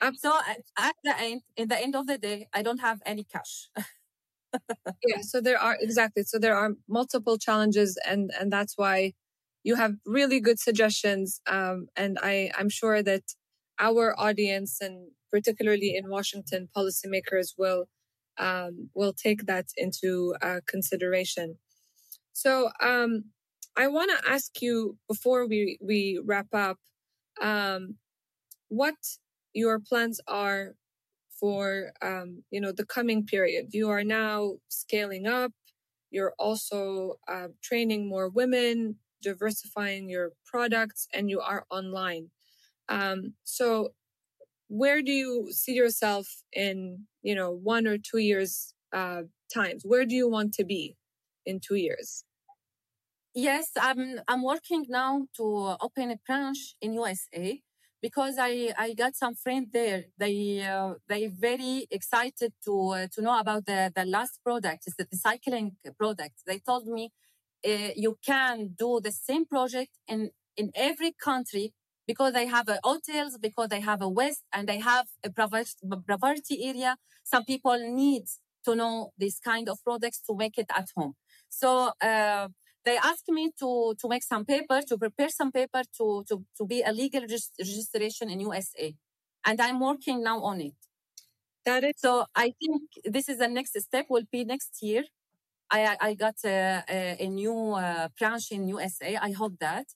um, 0.00 0.16
so 0.16 0.32
at 0.78 0.94
the 1.04 1.18
end, 1.20 1.42
in 1.56 1.68
the 1.68 1.78
end 1.78 1.94
of 1.94 2.06
the 2.06 2.18
day, 2.18 2.48
I 2.54 2.62
don't 2.62 2.80
have 2.80 3.00
any 3.04 3.24
cash. 3.24 3.68
yeah. 5.06 5.20
So 5.22 5.40
there 5.40 5.58
are 5.58 5.76
exactly. 5.80 6.22
So 6.22 6.38
there 6.38 6.56
are 6.56 6.70
multiple 6.88 7.38
challenges, 7.38 7.98
and 8.06 8.30
and 8.40 8.52
that's 8.52 8.74
why 8.76 9.12
you 9.62 9.74
have 9.76 9.94
really 10.06 10.40
good 10.40 10.58
suggestions. 10.58 11.40
Um, 11.46 11.88
and 11.96 12.18
I 12.22 12.50
I'm 12.58 12.70
sure 12.70 13.02
that 13.02 13.22
our 13.80 14.18
audience 14.20 14.78
and 14.80 15.10
particularly 15.30 15.96
in 15.96 16.10
Washington, 16.10 16.68
policymakers 16.76 17.54
will 17.58 17.86
um, 18.38 18.90
will 18.94 19.12
take 19.12 19.46
that 19.46 19.66
into 19.76 20.34
uh, 20.42 20.60
consideration. 20.66 21.58
So 22.32 22.70
um, 22.80 23.24
I 23.76 23.88
want 23.88 24.10
to 24.12 24.30
ask 24.30 24.62
you 24.62 24.96
before 25.08 25.46
we 25.46 25.78
we 25.80 26.20
wrap 26.24 26.48
up, 26.54 26.78
um, 27.42 27.96
what 28.68 28.96
your 29.54 29.80
plans 29.80 30.20
are 30.28 30.74
for 31.38 31.92
um, 32.02 32.44
you 32.50 32.60
know 32.60 32.72
the 32.72 32.86
coming 32.86 33.26
period. 33.26 33.68
You 33.72 33.90
are 33.90 34.04
now 34.04 34.54
scaling 34.68 35.26
up. 35.26 35.52
You're 36.10 36.34
also 36.38 37.16
uh, 37.28 37.48
training 37.62 38.08
more 38.08 38.28
women, 38.28 38.96
diversifying 39.22 40.08
your 40.10 40.32
products, 40.46 41.06
and 41.14 41.30
you 41.30 41.40
are 41.40 41.66
online. 41.70 42.30
Um, 42.90 43.34
so, 43.44 43.90
where 44.68 45.02
do 45.02 45.12
you 45.12 45.48
see 45.52 45.72
yourself 45.72 46.28
in 46.52 47.06
you 47.22 47.34
know 47.34 47.50
one 47.50 47.86
or 47.86 47.98
two 47.98 48.18
years 48.18 48.74
uh, 48.92 49.22
times? 49.52 49.82
Where 49.84 50.04
do 50.04 50.14
you 50.14 50.28
want 50.28 50.52
to 50.54 50.64
be 50.64 50.96
in 51.46 51.60
two 51.60 51.76
years? 51.76 52.24
Yes, 53.34 53.70
I'm 53.80 54.20
I'm 54.28 54.42
working 54.42 54.86
now 54.88 55.26
to 55.36 55.76
open 55.80 56.10
a 56.10 56.18
branch 56.26 56.74
in 56.80 56.94
USA 56.94 57.62
because 58.02 58.36
I, 58.38 58.72
I 58.76 58.94
got 58.94 59.14
some 59.14 59.34
friends 59.34 59.68
there. 59.72 60.06
They 60.18 60.62
uh, 60.62 60.94
they 61.08 61.26
very 61.28 61.86
excited 61.90 62.52
to 62.64 62.74
uh, 62.90 63.06
to 63.12 63.22
know 63.22 63.38
about 63.38 63.66
the, 63.66 63.92
the 63.94 64.04
last 64.04 64.40
product. 64.44 64.84
It's 64.86 64.96
the 64.96 65.04
recycling 65.06 65.72
product. 65.98 66.42
They 66.46 66.58
told 66.58 66.86
me 66.86 67.12
uh, 67.66 67.90
you 67.96 68.18
can 68.24 68.74
do 68.78 69.00
the 69.02 69.12
same 69.12 69.46
project 69.46 69.92
in 70.08 70.30
in 70.56 70.72
every 70.74 71.12
country 71.12 71.72
because 72.10 72.32
they 72.38 72.46
have 72.56 72.68
a 72.76 72.78
hotels, 72.90 73.32
because 73.48 73.68
they 73.74 73.80
have 73.90 74.00
a 74.02 74.08
west 74.20 74.42
and 74.54 74.64
they 74.70 74.80
have 74.92 75.06
a 75.28 75.30
poverty 76.12 76.56
area. 76.70 76.92
Some 77.32 77.44
people 77.52 77.76
need 78.04 78.24
to 78.66 78.70
know 78.80 78.94
this 79.22 79.36
kind 79.50 79.66
of 79.68 79.76
products 79.88 80.20
to 80.26 80.32
make 80.42 80.56
it 80.58 80.70
at 80.80 80.88
home. 80.96 81.14
So 81.48 81.70
uh, 82.10 82.48
they 82.84 82.96
asked 83.10 83.28
me 83.28 83.44
to, 83.60 83.94
to 84.00 84.08
make 84.08 84.22
some 84.22 84.44
paper, 84.44 84.80
to 84.88 84.98
prepare 84.98 85.28
some 85.30 85.52
paper 85.52 85.82
to, 85.98 86.24
to, 86.28 86.44
to 86.58 86.66
be 86.66 86.82
a 86.82 86.92
legal 86.92 87.22
registration 87.58 88.30
in 88.30 88.40
USA. 88.40 88.94
And 89.46 89.60
I'm 89.60 89.80
working 89.80 90.22
now 90.22 90.38
on 90.42 90.60
it. 90.60 90.74
That 91.64 91.84
is- 91.84 91.94
so 91.98 92.26
I 92.34 92.52
think 92.60 92.82
this 93.04 93.28
is 93.28 93.38
the 93.38 93.48
next 93.48 93.80
step 93.80 94.06
will 94.10 94.26
be 94.32 94.44
next 94.44 94.82
year. 94.82 95.04
I, 95.70 95.96
I 96.00 96.14
got 96.14 96.36
a, 96.44 96.84
a, 96.88 97.16
a 97.24 97.28
new 97.28 97.72
uh, 97.74 98.08
branch 98.18 98.52
in 98.52 98.68
USA. 98.68 99.16
I 99.16 99.32
hope 99.32 99.54
that. 99.60 99.86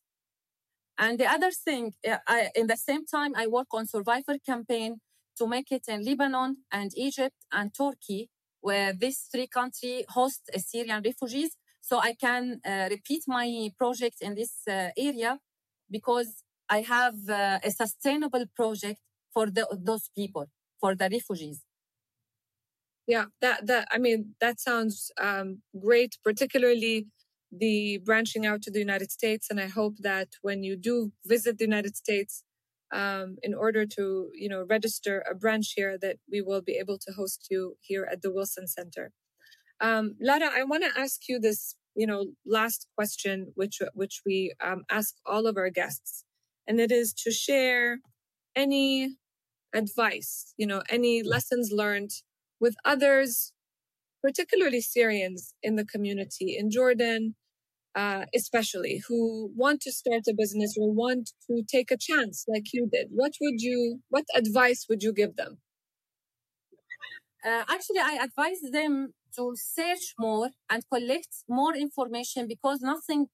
And 0.96 1.18
the 1.18 1.26
other 1.26 1.50
thing, 1.50 1.94
I, 2.06 2.50
in 2.54 2.66
the 2.68 2.76
same 2.76 3.04
time, 3.04 3.32
I 3.36 3.46
work 3.46 3.68
on 3.72 3.86
survivor 3.86 4.36
campaign 4.46 5.00
to 5.38 5.46
make 5.46 5.72
it 5.72 5.84
in 5.88 6.04
Lebanon 6.04 6.58
and 6.70 6.92
Egypt 6.96 7.34
and 7.52 7.74
Turkey, 7.74 8.30
where 8.60 8.92
these 8.92 9.28
three 9.32 9.48
countries 9.48 10.04
host 10.08 10.42
Syrian 10.56 11.02
refugees 11.04 11.56
so 11.80 11.98
I 11.98 12.14
can 12.14 12.60
uh, 12.64 12.88
repeat 12.90 13.24
my 13.26 13.70
project 13.76 14.16
in 14.22 14.34
this 14.34 14.52
uh, 14.68 14.88
area 14.96 15.38
because 15.90 16.42
I 16.68 16.80
have 16.80 17.16
uh, 17.28 17.58
a 17.62 17.70
sustainable 17.70 18.46
project 18.56 19.00
for 19.34 19.50
the, 19.50 19.66
those 19.72 20.08
people, 20.16 20.46
for 20.80 20.94
the 20.94 21.08
refugees. 21.10 21.60
Yeah, 23.06 23.26
that 23.42 23.66
that 23.66 23.88
I 23.90 23.98
mean 23.98 24.34
that 24.40 24.60
sounds 24.60 25.10
um, 25.20 25.60
great, 25.78 26.16
particularly 26.24 27.06
the 27.58 27.98
branching 28.04 28.46
out 28.46 28.62
to 28.62 28.70
the 28.70 28.78
United 28.78 29.10
States. 29.10 29.48
And 29.50 29.60
I 29.60 29.68
hope 29.68 29.96
that 30.00 30.28
when 30.42 30.62
you 30.62 30.76
do 30.76 31.12
visit 31.24 31.58
the 31.58 31.64
United 31.64 31.96
States, 31.96 32.42
um, 32.92 33.36
in 33.42 33.54
order 33.54 33.84
to 33.86 34.30
you 34.34 34.48
know 34.48 34.64
register 34.68 35.24
a 35.30 35.34
branch 35.34 35.72
here, 35.76 35.98
that 36.00 36.16
we 36.30 36.40
will 36.40 36.62
be 36.62 36.74
able 36.74 36.98
to 36.98 37.12
host 37.12 37.48
you 37.50 37.76
here 37.80 38.08
at 38.10 38.22
the 38.22 38.32
Wilson 38.32 38.66
Center. 38.66 39.12
Um, 39.80 40.14
Lara, 40.20 40.50
I 40.54 40.64
want 40.64 40.84
to 40.84 41.00
ask 41.00 41.28
you 41.28 41.40
this, 41.40 41.74
you 41.96 42.06
know, 42.06 42.26
last 42.46 42.86
question, 42.96 43.52
which 43.54 43.80
which 43.94 44.22
we 44.24 44.54
um, 44.62 44.84
ask 44.90 45.14
all 45.26 45.46
of 45.46 45.56
our 45.56 45.70
guests, 45.70 46.24
and 46.66 46.80
it 46.80 46.92
is 46.92 47.12
to 47.24 47.30
share 47.30 47.98
any 48.54 49.16
advice, 49.74 50.54
you 50.56 50.66
know, 50.66 50.82
any 50.88 51.22
lessons 51.22 51.70
learned 51.72 52.10
with 52.60 52.76
others, 52.84 53.52
particularly 54.22 54.80
Syrians 54.80 55.54
in 55.62 55.74
the 55.74 55.84
community 55.84 56.56
in 56.56 56.70
Jordan, 56.70 57.34
uh, 57.94 58.26
especially 58.34 59.02
who 59.08 59.52
want 59.56 59.80
to 59.82 59.92
start 59.92 60.22
a 60.28 60.34
business 60.34 60.76
or 60.78 60.92
want 60.92 61.30
to 61.48 61.62
take 61.70 61.90
a 61.90 61.96
chance 61.96 62.44
like 62.48 62.72
you 62.72 62.88
did. 62.90 63.08
What 63.12 63.32
would 63.40 63.60
you? 63.60 64.00
What 64.08 64.24
advice 64.34 64.86
would 64.88 65.02
you 65.02 65.12
give 65.12 65.36
them? 65.36 65.58
Uh, 67.44 67.64
actually, 67.68 68.00
I 68.00 68.18
advise 68.22 68.60
them 68.72 69.12
to 69.36 69.52
search 69.56 70.14
more 70.18 70.50
and 70.70 70.82
collect 70.90 71.28
more 71.48 71.74
information 71.76 72.46
because 72.48 72.80
nothing 72.80 73.26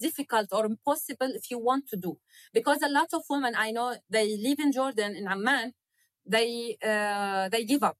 difficult 0.00 0.48
or 0.52 0.66
impossible 0.66 1.30
if 1.34 1.50
you 1.50 1.58
want 1.58 1.88
to 1.88 1.96
do. 1.96 2.18
Because 2.52 2.82
a 2.82 2.90
lot 2.90 3.08
of 3.14 3.22
women 3.30 3.54
I 3.56 3.70
know 3.70 3.96
they 4.10 4.36
live 4.36 4.58
in 4.58 4.72
Jordan 4.72 5.16
in 5.16 5.26
Amman, 5.26 5.72
they 6.26 6.76
uh, 6.84 7.48
they 7.48 7.64
give 7.64 7.82
up 7.82 7.96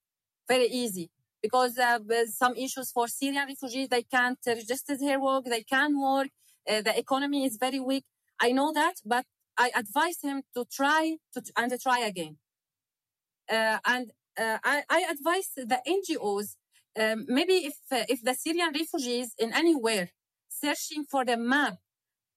very 0.49 0.67
easy 0.67 1.11
because 1.45 1.77
uh, 1.79 1.99
some 2.43 2.55
issues 2.67 2.89
for 2.97 3.07
Syrian 3.07 3.47
refugees 3.53 3.89
they 3.89 4.05
can't 4.17 4.39
register 4.47 4.95
their 4.97 5.21
work, 5.29 5.45
they 5.45 5.65
can't 5.75 5.97
work, 6.09 6.29
uh, 6.71 6.81
the 6.89 6.95
economy 7.05 7.41
is 7.49 7.55
very 7.67 7.81
weak. 7.91 8.05
I 8.47 8.49
know 8.59 8.73
that, 8.81 8.95
but 9.05 9.25
I 9.65 9.67
advise 9.83 10.19
him 10.29 10.39
to 10.55 10.65
try 10.79 11.03
to 11.35 11.41
and 11.61 11.71
to 11.73 11.79
try 11.87 11.99
again. 12.13 12.35
Uh, 13.57 13.79
and 13.95 14.05
uh, 14.43 14.59
I, 14.73 14.77
I 14.97 15.01
advise 15.15 15.49
the 15.73 15.81
NGOs 15.97 16.49
um, 16.99 17.27
maybe 17.29 17.57
if 17.71 17.77
uh, 17.93 18.05
if 18.09 18.23
the 18.23 18.35
Syrian 18.35 18.73
refugees 18.81 19.35
in 19.39 19.53
anywhere 19.53 20.07
searching 20.49 21.05
for 21.11 21.25
the 21.25 21.37
map 21.37 21.75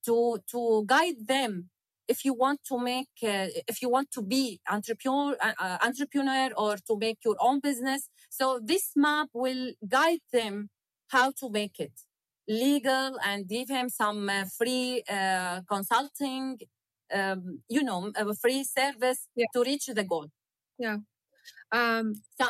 to 0.05 0.39
to 0.51 0.83
guide 0.85 1.27
them 1.27 1.69
if 2.07 2.23
you 2.25 2.33
want 2.33 2.59
to 2.69 2.79
make 2.79 3.09
uh, 3.23 3.47
if 3.67 3.81
you 3.81 3.89
want 3.89 4.11
to 4.11 4.21
be 4.21 4.59
entrepreneur 4.69 5.35
uh, 5.41 5.53
uh, 5.59 5.77
entrepreneur 5.81 6.49
or 6.55 6.77
to 6.77 6.97
make 6.97 7.19
your 7.25 7.35
own 7.39 7.59
business 7.59 8.09
so 8.29 8.59
this 8.63 8.91
map 8.95 9.29
will 9.33 9.73
guide 9.87 10.21
them 10.31 10.69
how 11.09 11.31
to 11.31 11.49
make 11.49 11.79
it. 11.79 11.93
Legal 12.47 13.17
and 13.25 13.47
give 13.47 13.69
him 13.69 13.89
some 13.89 14.29
uh, 14.29 14.45
free 14.57 15.03
uh, 15.09 15.61
consulting 15.69 16.57
um, 17.13 17.59
you 17.69 17.83
know 17.83 18.11
a 18.15 18.33
free 18.35 18.63
service 18.63 19.27
yeah. 19.35 19.45
to 19.53 19.63
reach 19.63 19.87
the 19.87 20.03
goal. 20.03 20.27
Yeah. 20.79 20.97
Um, 21.71 22.13
so, 22.39 22.49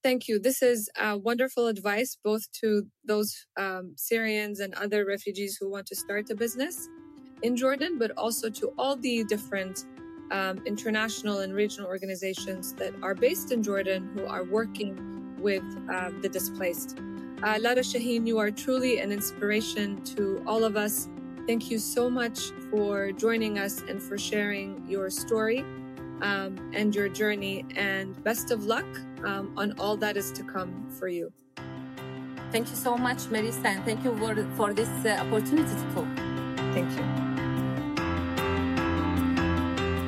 Thank 0.00 0.28
you. 0.28 0.38
This 0.38 0.62
is 0.62 0.88
uh, 0.96 1.18
wonderful 1.20 1.66
advice, 1.66 2.16
both 2.22 2.52
to 2.60 2.84
those 3.04 3.46
um, 3.56 3.94
Syrians 3.96 4.60
and 4.60 4.72
other 4.74 5.04
refugees 5.04 5.58
who 5.60 5.68
want 5.68 5.86
to 5.86 5.96
start 5.96 6.30
a 6.30 6.36
business 6.36 6.88
in 7.42 7.56
Jordan, 7.56 7.98
but 7.98 8.12
also 8.16 8.50
to 8.50 8.72
all 8.78 8.96
the 8.96 9.24
different 9.24 9.84
um, 10.30 10.60
international 10.66 11.40
and 11.40 11.54
regional 11.54 11.88
organizations 11.88 12.72
that 12.74 12.94
are 13.02 13.14
based 13.14 13.52
in 13.52 13.62
Jordan 13.62 14.10
who 14.14 14.26
are 14.26 14.44
working 14.44 15.36
with 15.38 15.62
uh, 15.90 16.10
the 16.22 16.28
displaced. 16.28 16.98
Uh, 17.42 17.58
Lara 17.60 17.84
Shahin, 17.84 18.26
you 18.26 18.38
are 18.38 18.50
truly 18.50 18.98
an 18.98 19.12
inspiration 19.12 20.02
to 20.16 20.42
all 20.46 20.64
of 20.64 20.76
us. 20.76 21.08
Thank 21.46 21.70
you 21.70 21.78
so 21.78 22.10
much 22.10 22.50
for 22.70 23.12
joining 23.12 23.58
us 23.58 23.82
and 23.88 24.02
for 24.02 24.18
sharing 24.18 24.84
your 24.88 25.10
story 25.10 25.60
um, 26.22 26.56
and 26.74 26.94
your 26.94 27.08
journey. 27.08 27.64
And 27.76 28.22
best 28.24 28.50
of 28.50 28.64
luck 28.64 28.86
um, 29.24 29.52
on 29.56 29.78
all 29.78 29.96
that 29.98 30.16
is 30.16 30.32
to 30.32 30.42
come 30.42 30.90
for 30.98 31.08
you. 31.08 31.32
Thank 32.50 32.70
you 32.70 32.76
so 32.76 32.96
much, 32.96 33.18
Merissa, 33.28 33.66
and 33.66 33.84
thank 33.84 34.02
you 34.02 34.16
for, 34.16 34.34
for 34.56 34.72
this 34.72 34.88
uh, 35.04 35.20
opportunity 35.20 35.74
to 35.74 35.94
talk. 35.94 36.08
Thank 36.72 36.90
you. 36.96 37.25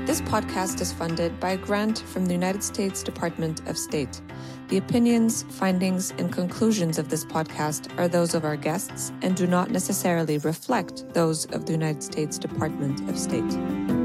This 0.08 0.22
podcast 0.22 0.80
is 0.80 0.90
funded 0.90 1.38
by 1.38 1.50
a 1.50 1.58
grant 1.58 1.98
from 1.98 2.24
the 2.24 2.32
United 2.32 2.62
States 2.62 3.02
Department 3.02 3.60
of 3.68 3.76
State. 3.76 4.22
The 4.68 4.78
opinions, 4.78 5.42
findings, 5.50 6.12
and 6.12 6.32
conclusions 6.32 6.98
of 6.98 7.10
this 7.10 7.26
podcast 7.26 7.90
are 7.98 8.08
those 8.08 8.32
of 8.34 8.46
our 8.46 8.56
guests 8.56 9.12
and 9.20 9.36
do 9.36 9.46
not 9.46 9.70
necessarily 9.70 10.38
reflect 10.38 11.04
those 11.12 11.44
of 11.52 11.66
the 11.66 11.72
United 11.72 12.02
States 12.02 12.38
Department 12.38 13.06
of 13.10 13.18
State. 13.18 13.97